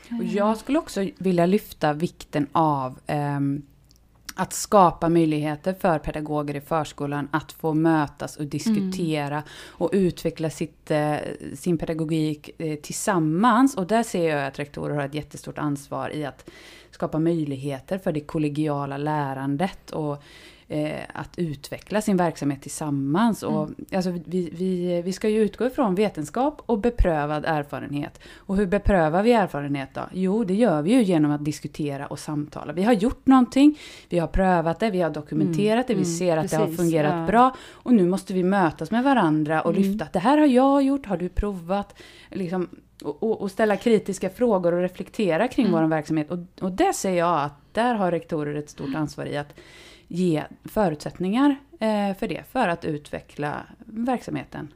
[0.09, 3.61] Och jag skulle också vilja lyfta vikten av ehm,
[4.35, 10.91] att skapa möjligheter för pedagoger i förskolan att få mötas och diskutera och utveckla sitt,
[10.91, 11.15] eh,
[11.53, 13.75] sin pedagogik eh, tillsammans.
[13.77, 16.49] Och där ser jag att rektorer har ett jättestort ansvar i att
[16.91, 20.23] skapa möjligheter för det kollegiala lärandet och
[20.67, 23.43] eh, att utveckla sin verksamhet tillsammans.
[23.43, 28.19] Och, alltså, vi, vi, vi ska ju utgå ifrån vetenskap och beprövad erfarenhet.
[28.35, 30.01] Och hur beprövar vi erfarenhet då?
[30.13, 32.73] Jo, det gör vi ju genom att diskutera och samtala.
[32.73, 36.37] Vi har gjort någonting, vi har prövat det, vi har dokumenterat det, vi mm, ser
[36.37, 37.25] att det har precis, fungerat ja.
[37.27, 37.55] bra.
[37.71, 39.83] Och nu måste vi mötas med varandra och Mm.
[39.83, 41.95] lyfta att det här har jag gjort, har du provat?
[42.31, 42.69] Liksom,
[43.03, 45.81] och, och, ställa kritiska frågor och reflektera kring Mm.
[45.81, 46.31] vår verksamhet.
[46.31, 49.53] Och, och där ser jag att där har rektorer ett stort ansvar i att
[50.07, 54.73] ge förutsättningar eh, för det, för att utveckla verksamheten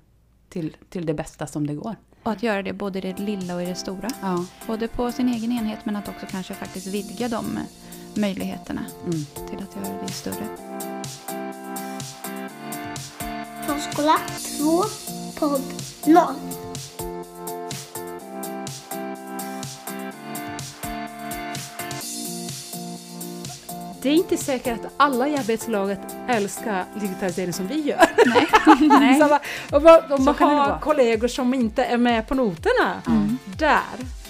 [0.49, 1.95] till, till det bästa som det går.
[2.23, 4.07] Och att göra det både i det lilla och i det stora.
[4.21, 4.45] Ja.
[4.67, 7.63] Både på sin egen enhet men att också kanske faktiskt vidga de eh,
[8.21, 9.25] möjligheterna Mm.
[9.49, 10.43] till att göra det större.
[13.65, 14.17] Förskola
[14.57, 14.83] 2
[15.39, 15.61] podd
[16.07, 16.23] 0.
[24.01, 28.05] Det är inte säkert att alla i arbetslaget älskar digitalisering som vi gör.
[28.99, 29.19] Nej.
[29.71, 33.01] Så va- och man kan det har kollegor som inte är med på noterna.
[33.07, 33.37] Mm.
[33.57, 33.79] Där.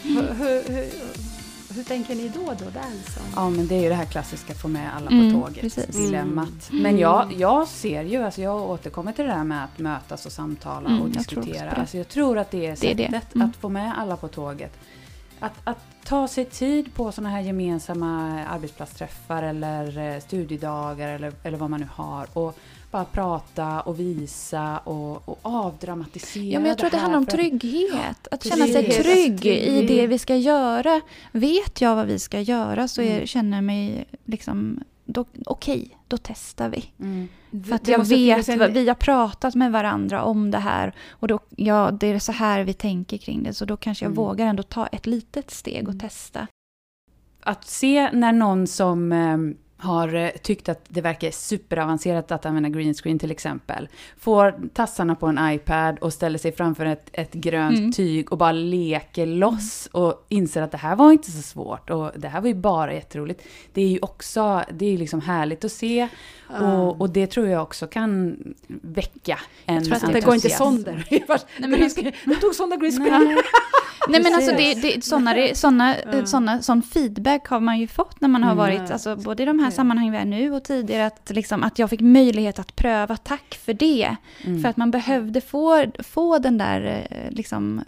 [0.01, 0.85] Hur, hur, hur,
[1.75, 2.39] hur tänker ni då?
[2.45, 3.23] då där liksom?
[3.35, 5.85] Ja, men det är ju det här klassiska få med alla Mm, på tåget, precis.
[5.95, 6.69] dilemmat.
[6.71, 10.31] Men jag, jag ser ju, alltså jag återkommer till det där med att mötas och
[10.31, 11.69] samtala Mm, och jag tror diskutera.
[11.69, 11.81] på det.
[11.81, 13.03] Alltså jag tror att det är Det är det.
[13.11, 13.49] sättet Mm.
[13.49, 14.73] att få med alla på tåget.
[15.39, 21.57] Att, att ta sig tid på sådana här gemensamma arbetsplatsträffar eller eh, studiedagar eller, eller
[21.57, 22.27] vad man nu har.
[22.33, 22.57] Och
[22.91, 27.17] bara prata och visa och, och avdramatisera Ja, men jag tror att det här handlar
[27.19, 28.27] om trygghet.
[28.31, 31.01] Att känna sig trygg i det vi ska göra.
[31.31, 33.27] Vet jag vad vi ska göra så Mm.
[33.27, 36.85] känner jag mig liksom då- okej, då testar vi.
[36.99, 37.27] Mm.
[37.67, 41.39] För att jag vet, en- vi har pratat med varandra om det här och då,
[41.55, 43.53] ja, det är så här vi tänker kring det.
[43.53, 44.15] Så då kanske jag Mm.
[44.23, 46.47] vågar ändå ta ett litet steg och testa.
[47.43, 49.37] att se när någon som eh,
[49.79, 55.15] har eh, tyckt att det verkar superavancerat att använda green screen till exempel, får tassarna
[55.15, 57.91] på en iPad och ställer sig framför ett, ett grönt Mm.
[57.91, 62.11] tyg och bara leker loss och inser att det här var inte så svårt och
[62.15, 63.43] det här var ju bara jätteroligt.
[63.73, 66.07] Det är ju också, det är ju liksom härligt att se
[66.47, 71.05] och, och det tror jag också kan väcka en tror att Det går inte sönder.
[71.57, 73.37] Nej, men Nu tog Sonder green screen.
[74.11, 74.23] Nej.
[74.23, 76.25] Men alltså det, det, såna, det, såna, Ja.
[76.25, 78.57] såna, sån feedback har man ju fått när man har Mm.
[78.57, 81.79] varit, alltså, både i de här sammanhangen vi är nu och tidigare, att, liksom, att
[81.79, 83.17] jag fick möjlighet att pröva.
[83.17, 84.15] Tack för det!
[84.45, 84.61] Mm.
[84.61, 87.81] För att man behövde få, få den där eh, liksom,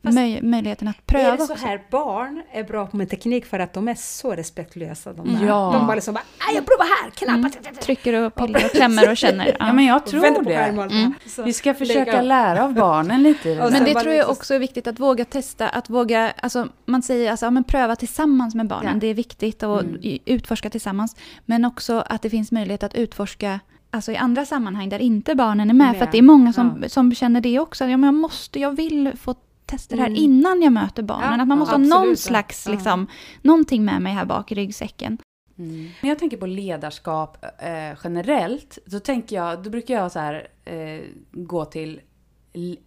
[0.00, 1.36] möj, möjligheten att Är pröva.
[1.36, 1.66] det så också.
[1.66, 5.12] här barn är bra med teknik för att de är så respektlösa?
[5.12, 5.46] De, där.
[5.46, 5.70] Ja.
[5.74, 7.50] de bara liksom bara, "Aj, jag provar här, Mm.
[7.50, 7.80] knappa.
[7.82, 9.56] Trycker och pillar och klämmer och känner.
[9.58, 10.54] Ja men jag tror på det.
[10.54, 11.12] Mm.
[11.44, 13.70] Vi ska försöka lära av barnen lite det.
[13.70, 17.02] Men det tror jag lite- också är viktigt att våga testa, att våga, alltså man
[17.02, 19.00] säger alltså, ja, men pröva tillsammans med barnen, Ja.
[19.00, 20.18] det är viktigt att Mm.
[20.24, 21.16] utforska tillsammans.
[21.44, 25.70] Men också att det finns möjlighet att utforska Alltså i andra sammanhang där inte barnen
[25.70, 25.86] är med.
[25.88, 25.96] Med.
[25.96, 27.84] För att det är många som, som känner det också.
[27.84, 29.34] Ja, men jag måste, jag vill få
[29.68, 30.22] testa det här Mm.
[30.22, 31.32] innan jag möter barnen.
[31.36, 32.72] Ja, att man måste ja, ha någon slags, Ja.
[32.72, 33.06] liksom,
[33.42, 35.18] någonting med mig här bak i ryggsäcken.
[35.58, 35.90] Mm.
[36.02, 40.48] När jag tänker på ledarskap eh, generellt, så tänker jag, då brukar jag så här,
[40.64, 41.00] eh,
[41.32, 42.00] gå till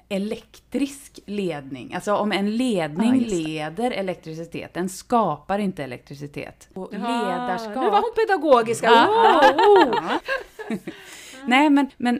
[0.09, 1.93] elektrisk ledning.
[1.93, 6.69] Alltså om en ledning Ja, leder elektricitet, den skapar inte elektricitet.
[6.73, 7.75] Och ledarskap...
[7.75, 8.83] Nu var hon pedagogisk.
[8.83, 9.41] Ja.
[9.57, 10.11] Wow.
[11.45, 12.19] Nej, men, men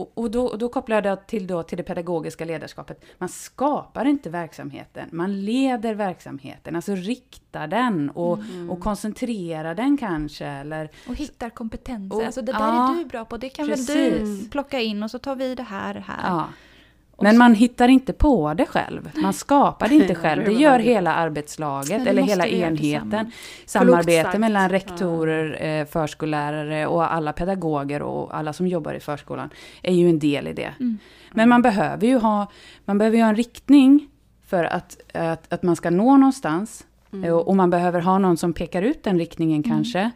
[0.00, 3.04] och, och då, då kopplar jag det till, då, till det pedagogiska ledarskapet.
[3.18, 8.70] Man skapar inte verksamheten, man leder verksamheten, alltså riktar den och, Mm.
[8.70, 10.46] och koncentrerar den kanske.
[10.46, 12.16] Eller, Och hittar kompetenser.
[12.16, 14.42] Och- alltså det där ja, är du bra på, det kan väl precis.
[14.44, 16.28] du plocka in och så tar vi det här här.
[16.30, 16.48] ja.
[17.20, 19.10] Men man hittar inte på det själv.
[19.14, 20.44] Man skapar det inte själv.
[20.44, 23.32] Det gör hela arbetslaget eller hela enheten.
[23.66, 29.50] Samarbete mellan rektorer, eh, förskollärare och alla pedagoger och alla som jobbar i förskolan
[29.82, 30.74] är ju en del i det.
[30.80, 30.98] Mm.
[31.32, 32.50] Men man behöver ju ha,
[32.84, 34.08] man behöver ju ha en riktning
[34.46, 36.84] för att, att, att man ska nå någonstans.
[37.12, 37.34] Mm.
[37.34, 40.10] Och, och man behöver ha någon som pekar ut den riktningen kanske.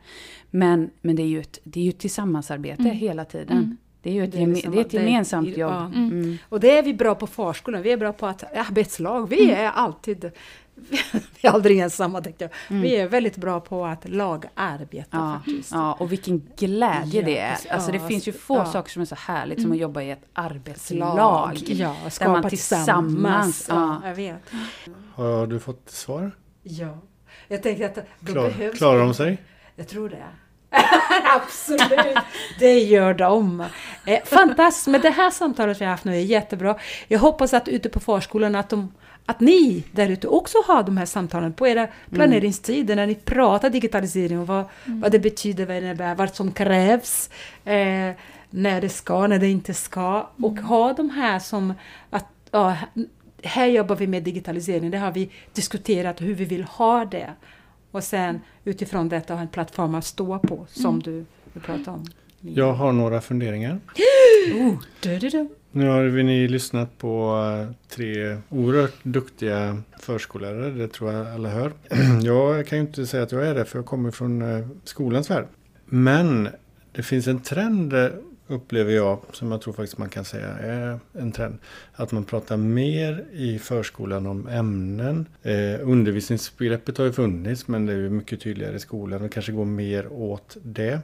[0.50, 2.96] Men, men det är ju ett, det är ju ett tillsammansarbete Mm.
[2.96, 3.76] hela tiden.
[4.04, 4.04] Mm.
[4.04, 5.54] Det är ju ett, Det är liksom det är ett att det- gemensamt ja.
[5.56, 5.94] jobb.
[5.94, 6.10] Mm.
[6.10, 6.38] Mm.
[6.48, 7.82] Och det är vi bra på förskolan.
[7.82, 9.28] Vi är bra på att arbetslag.
[9.28, 10.30] Vi är alltid...
[11.12, 12.76] Vi är aldrig ensamma tänkte jag.
[12.80, 15.70] Vi är väldigt bra på att lagarbeta Ja, faktiskt.
[15.72, 17.58] ja, och vilken glädje Ja, det är.
[17.74, 18.64] Alltså det Ja, finns ju få ja.
[18.64, 21.16] saker som är så härligt som att jobba i ett arbetslag.
[21.16, 21.58] Lag.
[21.66, 23.56] Ja, där skapa man tillsammans.
[23.58, 23.66] tillsammans.
[23.68, 24.08] Ja, Ja.
[24.08, 24.42] jag vet.
[25.14, 26.30] Har du fått svar?
[26.62, 26.98] Ja.
[27.48, 29.38] Jag tänker att då Klar, behövs klarar de sig?
[29.76, 30.22] Jag tror det.
[31.24, 32.16] Absolut,
[32.58, 33.64] det gör de.
[34.06, 36.76] Eh, fantastiskt, men det här samtalet vi har haft nu är jättebra.
[37.08, 38.92] Jag hoppas att ute på förskolan att, de,
[39.26, 43.70] att ni där ute också har de här samtalen på era planeringstider när ni pratar
[43.70, 47.30] digitalisering och vad, vad det betyder, vad det innebär, vad som krävs,
[47.64, 48.10] eh,
[48.50, 50.28] när det ska, när det inte ska.
[50.42, 51.74] Och ha de här som
[52.10, 52.76] att ja,
[53.42, 57.30] här jobbar vi med digitalisering, det har vi diskuterat hur vi vill ha det.
[57.92, 61.24] Och sen utifrån detta ha en plattform att stå på som du,
[61.54, 62.04] du pratade om.
[62.40, 63.80] Jag har några funderingar.
[64.54, 65.48] Oh, du, du, du.
[65.70, 71.48] Nu har vi ni lyssnat på eh, tre oerhört duktiga förskollärare, det tror jag alla
[71.48, 71.72] hör.
[72.22, 75.30] Jag kan ju inte säga att jag är det, för jag kommer från eh, skolans
[75.30, 75.46] värld.
[75.84, 76.48] Men
[76.92, 78.08] det finns en trend, eh,
[78.46, 81.58] upplever jag, som jag tror faktiskt man kan säga är en trend.
[81.92, 85.26] Att man pratar mer i förskolan om ämnen.
[85.42, 89.52] Eh, undervisningsbegreppet har ju funnits, men det är ju mycket tydligare i skolan och kanske
[89.52, 91.00] går mer åt det.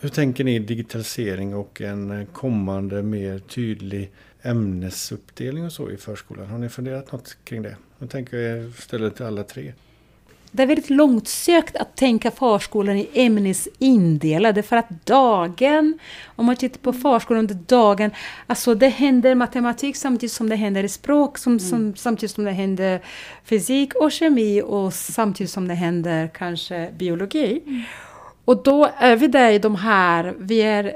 [0.00, 4.10] Hur tänker ni digitalisering och en kommande mer tydlig
[4.42, 6.46] ämnesuppdelning och så i förskolan?
[6.46, 7.76] Har ni funderat något kring det?
[7.98, 9.72] Nu tänker jag ställa till alla tre.
[10.50, 15.98] Det är väldigt långsökt att tänka förskolan i ämnesindelade för att dagen,
[16.36, 18.10] om man tittar på förskolan under dagen,
[18.46, 23.00] alltså det händer matematik samtidigt som det händer språk, som, som, samtidigt som det händer
[23.44, 27.62] fysik och kemi och samtidigt som det händer kanske biologi.
[28.44, 30.92] Och då är vi där i de här, vi är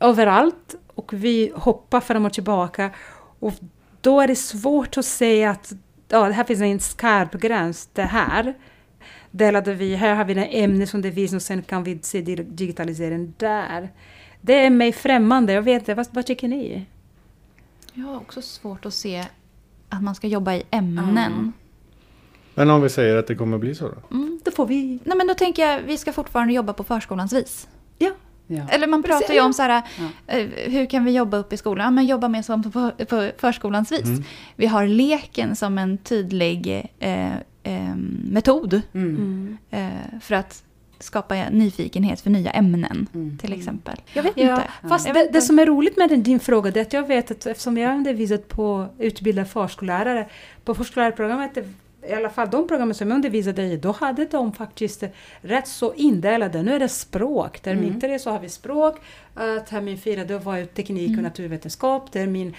[0.00, 2.90] överallt och vi hoppar fram och tillbaka.
[3.38, 3.52] Och
[4.00, 5.72] då är det svårt att säga att
[6.08, 8.54] ja, det här finns en skarp gräns, det här
[9.32, 13.88] delade vi, här har vi den ämnesundervisning och sen kan vi se di- digitalisering där.
[14.40, 16.86] Det är mig främmande, jag vet inte, vad, vad tycker ni?
[17.94, 19.24] Jag har också svårt att se
[19.88, 21.52] att man ska jobba i ämnen.
[22.54, 24.16] Men om vi säger att det kommer bli så då?
[24.16, 24.40] Mm.
[24.44, 24.98] Då får vi...
[25.04, 27.68] Nej men då tänker jag vi ska fortfarande jobba på förskolans vis.
[27.98, 28.10] Ja,
[28.46, 28.68] Ja.
[28.68, 29.82] Eller man Precis, pratar ju om så här,
[30.26, 30.34] Ja.
[30.36, 31.84] eh, hur kan vi jobba upp i skolan?
[31.84, 34.04] Ja, men jobba mer som på, på förskolans vis.
[34.04, 34.22] Mm.
[34.56, 37.30] Vi har leken som en tydlig eh,
[37.62, 37.94] eh,
[38.24, 39.56] metod Mm.
[39.70, 39.88] eh,
[40.20, 40.62] för att
[40.98, 43.38] skapa nyfikenhet för nya ämnen Mm.
[43.38, 43.96] till exempel.
[44.12, 44.88] Jag vet Ja, inte.
[44.88, 47.30] fast Jag det, det som är roligt med din fråga det är att jag vet
[47.30, 50.28] att eftersom jag har undervisat på utbildad förskollärare,
[50.64, 51.58] på förskollärarprogrammet,
[52.08, 55.02] i alla fall de programmen som jag undervisade i, då hade de faktiskt
[55.40, 56.62] rätt så indelade.
[56.62, 57.60] Nu är det språk.
[57.60, 58.00] Termin Mm.
[58.00, 58.96] tre så har vi språk,
[59.40, 62.54] uh, termin fyra då var ju teknik och naturvetenskap, termin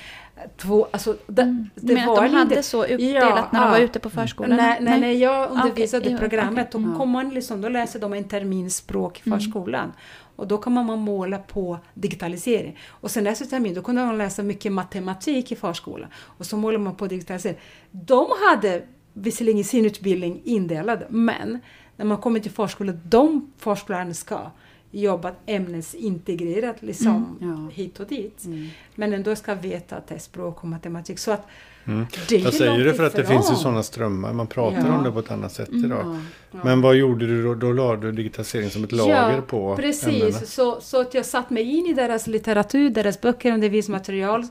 [0.57, 1.69] två, alltså det, Mm.
[1.75, 3.71] det Men att var de hade så uppdelat Ja, när de ja.
[3.71, 4.57] var ute på förskolan?
[4.57, 6.87] Nej, nej, när jag undervisade ja, programmet okej.
[6.91, 9.39] då, kom man liksom, då läser de en termin språk i Mm.
[9.39, 9.91] förskolan.
[10.35, 12.77] Och då kan man måla på digitalisering.
[12.89, 16.09] Och sen nästa termin då kunde man läsa mycket matematik i förskolan.
[16.37, 17.57] Och så målar man på digitalisering.
[17.91, 18.81] De hade
[19.13, 21.59] visserligen sin utbildning indelad, men
[21.97, 24.51] när man kommer till förskolan, de förskollärarna ska
[24.91, 27.69] jobba ämnesintegrerat liksom Mm, ja.
[27.69, 28.45] hit och dit.
[28.45, 28.69] Mm.
[28.95, 31.19] Men ändå ska veta att det är språk och matematik.
[31.19, 31.47] Så att
[31.85, 32.05] Mm.
[32.29, 34.33] Jag säger det för att det finns ju sådana strömmar.
[34.33, 34.97] Man pratar Ja.
[34.97, 35.85] om det på ett annat sätt Mm.
[35.85, 36.17] idag.
[36.51, 36.59] Ja.
[36.63, 37.55] Men vad gjorde du då?
[37.55, 40.07] Då la du digitalisering som ett lager på precis.
[40.07, 40.31] ämnena?
[40.31, 44.47] Så, så att jag satt mig in i deras litteratur, deras böcker, undervisningsmaterial.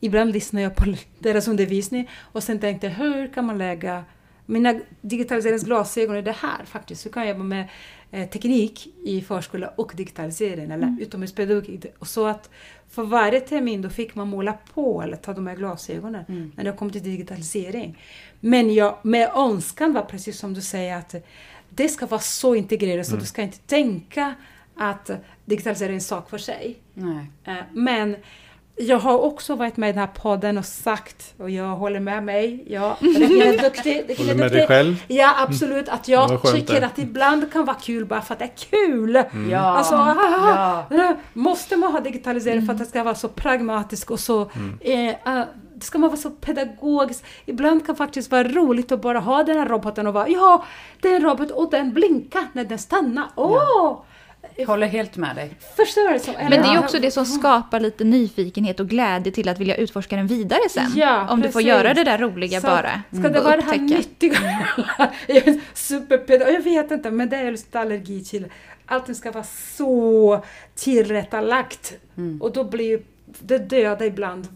[0.00, 0.84] Ibland lyssnade jag på
[1.18, 4.04] deras undervisning och sen tänkte hur kan man lägga
[4.46, 7.06] mina digitaliseringsglasögon i det här faktiskt.
[7.06, 7.68] Hur kan jag jobba med
[8.10, 10.98] teknik i förskola och digitalisering eller Mm.
[11.00, 11.86] utomhuspedagogik.
[12.02, 12.50] Så att
[12.90, 16.52] för varje termin då fick man måla på eller ta de här glasögonen Mm.
[16.56, 17.98] när det kom till digitalisering.
[18.40, 21.14] Men jag, med önskan var precis som du säger att
[21.70, 23.20] det ska vara så integrerat så Mm.
[23.20, 24.34] du ska inte tänka
[24.76, 25.10] att
[25.44, 26.76] digitalisering är en sak för sig.
[26.94, 27.26] Nej.
[27.44, 28.16] Eh, Men
[28.78, 32.22] jag har också varit med i den här podden och sagt, och jag håller med
[32.22, 34.04] mig, ja, Regina är duktig.
[34.08, 35.04] Regina Håller är med dig själv?
[35.08, 35.88] Ja, absolut.
[35.88, 36.86] Att Det jag skönt tycker det.
[36.86, 39.16] att ibland kan vara kul bara för att det är kul.
[39.16, 39.50] Mm.
[39.50, 39.58] Ja.
[39.58, 41.14] Alltså, ja.
[41.32, 44.50] Måste man ha digitalisering för att det ska vara så pragmatiskt och så...
[44.54, 45.14] Mm.
[45.16, 45.44] Eh,
[45.74, 47.24] det ska man vara så pedagogiskt.
[47.46, 50.64] Ibland kan faktiskt vara roligt att bara ha den här roboten och vara ja,
[51.02, 53.24] det är en robot och den blinkar när den stannar.
[53.34, 53.98] Åh!
[54.56, 55.50] Jag håller helt med dig.
[55.76, 56.18] Förstår du?
[56.18, 59.76] Så, Men det är också det som skapar lite nyfikenhet och glädje till att vilja
[59.76, 60.92] utforska den vidare sen.
[60.96, 61.68] Ja, om du får precis.
[61.68, 63.02] göra det där roliga Så bara.
[63.12, 64.38] Ska det och vara det här nyttiga?
[65.74, 68.46] Superpedagog, jag vet inte, men det är just allergi till.
[68.86, 69.44] Allting ska vara
[69.76, 70.44] så
[70.74, 71.92] tillrättalagt.
[72.16, 72.42] Mm.
[72.42, 73.00] Och då blir
[73.40, 74.48] det dödar ibland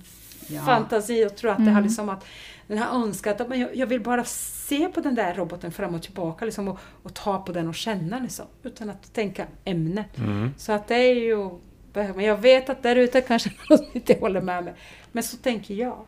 [0.52, 0.62] Ja.
[0.62, 1.82] fantasi och tror att det har Mm.
[1.84, 2.24] liksom att
[2.70, 6.02] den har önskat att jag, jag vill bara se på den där roboten fram och
[6.02, 10.04] tillbaka liksom, och, och ta på den och känna liksom, utan att tänka ämne.
[10.18, 10.54] Mm.
[10.58, 11.50] Så att det är ju...
[11.92, 14.74] Men jag vet att där ute kanske någon inte håller med mig.
[15.12, 16.04] Men så tänker jag.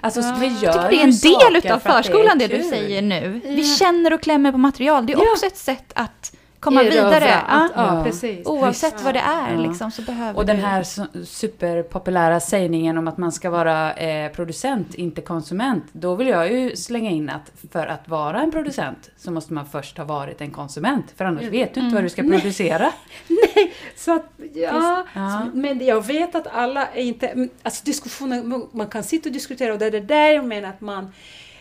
[0.00, 0.36] Alltså, Ja.
[0.40, 3.40] vi gör det är en del utav förskolan det, är du säger nu.
[3.44, 3.50] Ja.
[3.50, 5.06] Vi känner och klämmer på material.
[5.06, 5.32] Det är Ja.
[5.32, 7.34] också ett sätt att komma Erövra, vidare.
[7.34, 8.02] Att, Ja.
[8.04, 8.46] precis.
[8.46, 13.18] Oavsett vad det är liksom, så behöver Och den här su- superpopulära sägningen om att
[13.18, 15.84] man ska vara eh, producent, inte konsument.
[15.92, 19.66] Då vill jag ju slänga in att för att vara en producent så måste man
[19.66, 21.04] först ha varit en konsument.
[21.16, 22.92] För annars vet du inte vad du ska producera.
[23.96, 25.46] Så att, ja, Ja.
[25.54, 27.32] Men jag vet att alla är inte...
[27.34, 30.68] men, Alltså diskussioner, man kan sitta och diskutera och det är det där jag menar
[30.68, 31.12] att man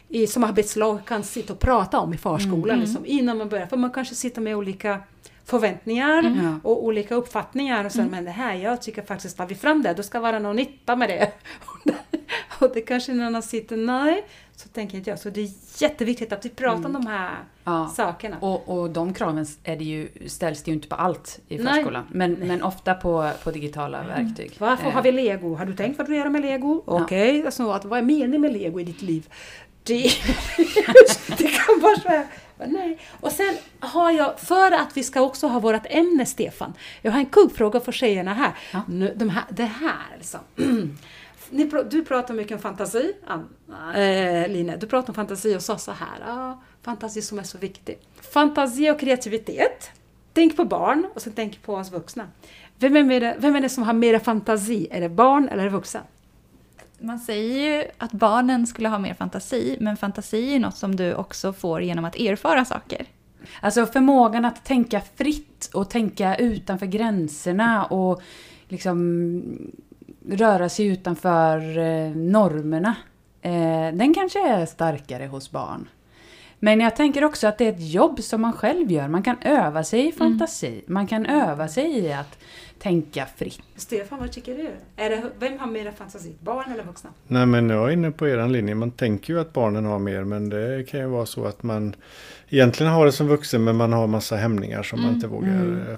[0.10, 3.66] i, som arbetslag kan sitta och prata om i förskolan liksom, innan man börjar.
[3.68, 5.00] För man kanske sitter med olika
[5.46, 6.60] förväntningar Ja.
[6.70, 9.94] och olika uppfattningar och så men det här, jag tycker faktiskt, tar vi fram det,
[9.94, 11.32] då ska vara någon nytta med det.
[12.60, 14.26] och det kanske någon annan sitter, nej,
[14.56, 15.20] så tänker inte jag.
[15.20, 17.32] Så det är jätteviktigt att vi pratar om de här
[17.64, 17.92] Ja.
[17.96, 18.38] sakerna.
[18.40, 22.04] Och, och de kraven är det ju, ställs det ju inte på allt i förskolan.
[22.12, 24.52] Men, men ofta på, på digitala verktyg.
[24.60, 25.56] Varför Eh, har vi lego?
[25.56, 26.84] Har du tänkt vad du gör med lego?
[26.86, 29.28] Okej, alltså, att, vad är meningen med lego i ditt liv?
[29.88, 30.12] Det,
[31.38, 32.28] det kan vara så här.
[32.66, 33.00] Nej.
[33.20, 37.20] Och sen har jag, för att vi ska också ha vårt ämne Stefan, jag har
[37.20, 38.52] en kuggfråga för tjejerna här.
[38.74, 38.82] Ja.
[38.88, 40.40] Nu, de här det här liksom.
[41.50, 44.74] Ni, du pratar mycket om fantasi, Anna, eh, Line.
[44.80, 48.00] Du pratar om fantasi och sa så här, ah, fantasi som är så viktig.
[48.34, 49.92] Fantasi och kreativitet.
[50.34, 52.28] Tänk på barn och sen tänk på oss vuxna.
[52.78, 54.88] Vem är, mer, vem är det som har mer fantasi?
[54.92, 56.02] Är det barn eller vuxna?
[57.00, 60.96] Man säger ju att barnen skulle ha mer fantasi, men fantasi är ju något som
[60.96, 63.06] du också får genom att erfara saker.
[63.62, 68.22] Alltså förmågan att tänka fritt och tänka utanför gränserna och
[68.68, 69.42] liksom
[70.30, 72.96] röra sig utanför eh, normerna.
[73.42, 75.88] Eh, den kanske är starkare hos barn.
[76.60, 79.08] Men jag tänker också att det är ett jobb som man själv gör.
[79.08, 80.82] Man kan öva sig i fantasi.
[80.88, 82.38] Man kan öva sig i att
[82.80, 83.60] tänka fritt.
[83.76, 84.70] Stefan, vad tycker du?
[84.96, 86.36] Är det, vem har mer fantasi?
[86.40, 87.10] Barn eller vuxna?
[87.28, 88.76] Nej men jag är inne på er linje.
[88.76, 91.96] Man tänker ju att barnen har mer men det kan ju vara så att man
[92.50, 95.90] egentligen har det som vuxen men man har massa hämningar som man inte vågar.
[95.92, 95.98] eh,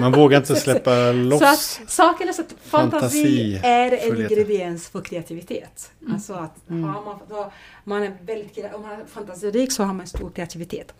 [0.00, 1.40] Man vågar inte släppa loss.
[1.40, 5.90] Så att saken är så att fantasi Fantasi är en ingrediens för kreativitet.
[6.12, 7.52] Alltså att har man, då,
[7.84, 10.94] man är väldigt, om man är fantasirik så har man stor kreativitet.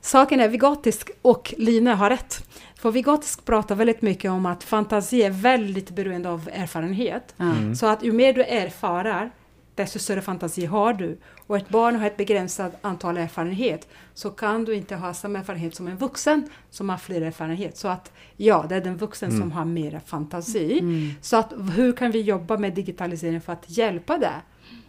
[0.00, 2.48] Saken är Vygotisk och Line har rätt.
[2.76, 7.34] För Vygotisk pratar väldigt mycket om att fantasi är väldigt beroende av erfarenhet.
[7.36, 7.74] Ja.
[7.76, 9.30] Så att ju mer du erfarar,
[9.74, 11.18] desto större fantasi har du.
[11.46, 15.74] Och ett barn har ett begränsat antal erfarenhet, så kan du inte ha samma erfarenhet
[15.74, 17.76] som en vuxen som har fler erfarenhet.
[17.76, 20.78] Så att ja, det är den vuxen som har mer fantasi.
[20.78, 21.10] Mm.
[21.20, 24.34] Så att hur kan vi jobba med digitalisering för att hjälpa det?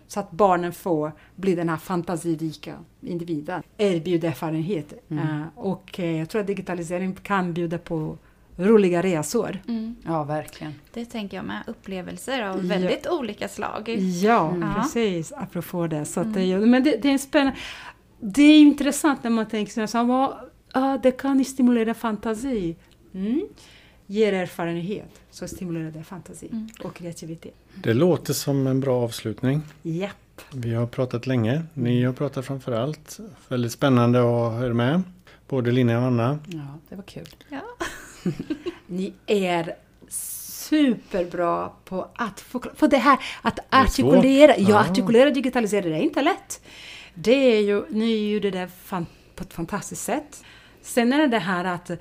[0.08, 3.64] Så att barnen får bli den här fantasirika individen.
[3.78, 4.94] Erbjuda erfarenhet.
[5.10, 8.18] Eh, och eh, jag tror att digitalisering kan bjuda på
[8.58, 9.60] roliga resor.
[10.06, 10.74] Ja, verkligen.
[10.94, 11.64] Det tänker jag med.
[11.68, 12.68] Upplevelser av Ja.
[12.70, 13.90] väldigt olika slag.
[14.24, 14.74] Ja, Mm.
[14.76, 15.34] precis.
[15.34, 16.06] Apropå det.
[16.06, 17.58] Så att det, är- men det, det är spännande...
[18.20, 20.34] Det är intressant när man tänker så här,
[20.72, 22.76] ah, det kan stimulera fantasi.
[23.14, 23.48] Mm.
[24.08, 26.70] Ger erfarenhet, så stimulerar det fantasi Mm.
[26.84, 27.54] och kreativitet.
[27.84, 29.62] Det låter som en bra avslutning.
[29.82, 30.10] Ja.
[30.54, 31.64] Vi har pratat länge.
[31.74, 33.20] Ni har pratat framför allt.
[33.48, 35.02] Väldigt spännande att ha er med.
[35.48, 36.40] Både Linne och Anna.
[36.48, 36.60] Ja,
[36.90, 37.28] det var kul.
[38.88, 39.76] Ni är
[40.10, 42.76] superbra på att förklara.
[42.76, 44.80] För det här att artikulera, ja, Ja.
[44.80, 46.62] artikulera och digitalisera, det är inte lätt.
[47.14, 50.44] Det är ju, ni gjorde det fan, på ett fantastiskt sätt.
[50.82, 51.92] Sen är det det här att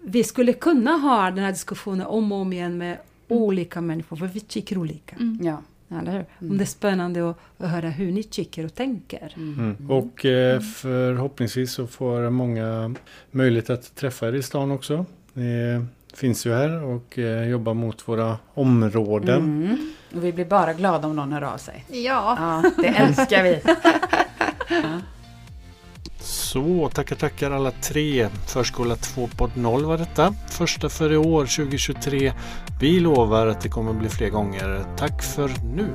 [0.00, 4.26] vi skulle kunna ha den här diskussionen om och om igen med olika människor, för
[4.26, 5.16] vi tycker olika.
[5.40, 5.62] Ja.
[6.00, 6.48] Eller hur?
[6.50, 9.34] Om det är spännande att, att höra hur ni tycker och tänker.
[9.36, 9.90] Mm.
[9.90, 12.94] Och eh, förhoppningsvis så får många
[13.30, 15.06] möjlighet att träffa er i stan också.
[15.38, 15.84] Ni
[16.14, 19.36] finns ju här och eh, jobbar mot våra områden.
[19.36, 19.92] Mm.
[20.14, 21.84] Och vi blir bara glada om någon hör av sig.
[21.88, 23.60] Ja, Ja, det älskar vi.
[26.20, 28.28] Så tackar tackar alla tre.
[28.46, 30.34] Förskola 2.0 var detta.
[30.50, 32.32] Första för i år 2023.
[32.80, 34.84] Vi lovar att det kommer bli fler gånger.
[34.96, 35.88] Tack för nu.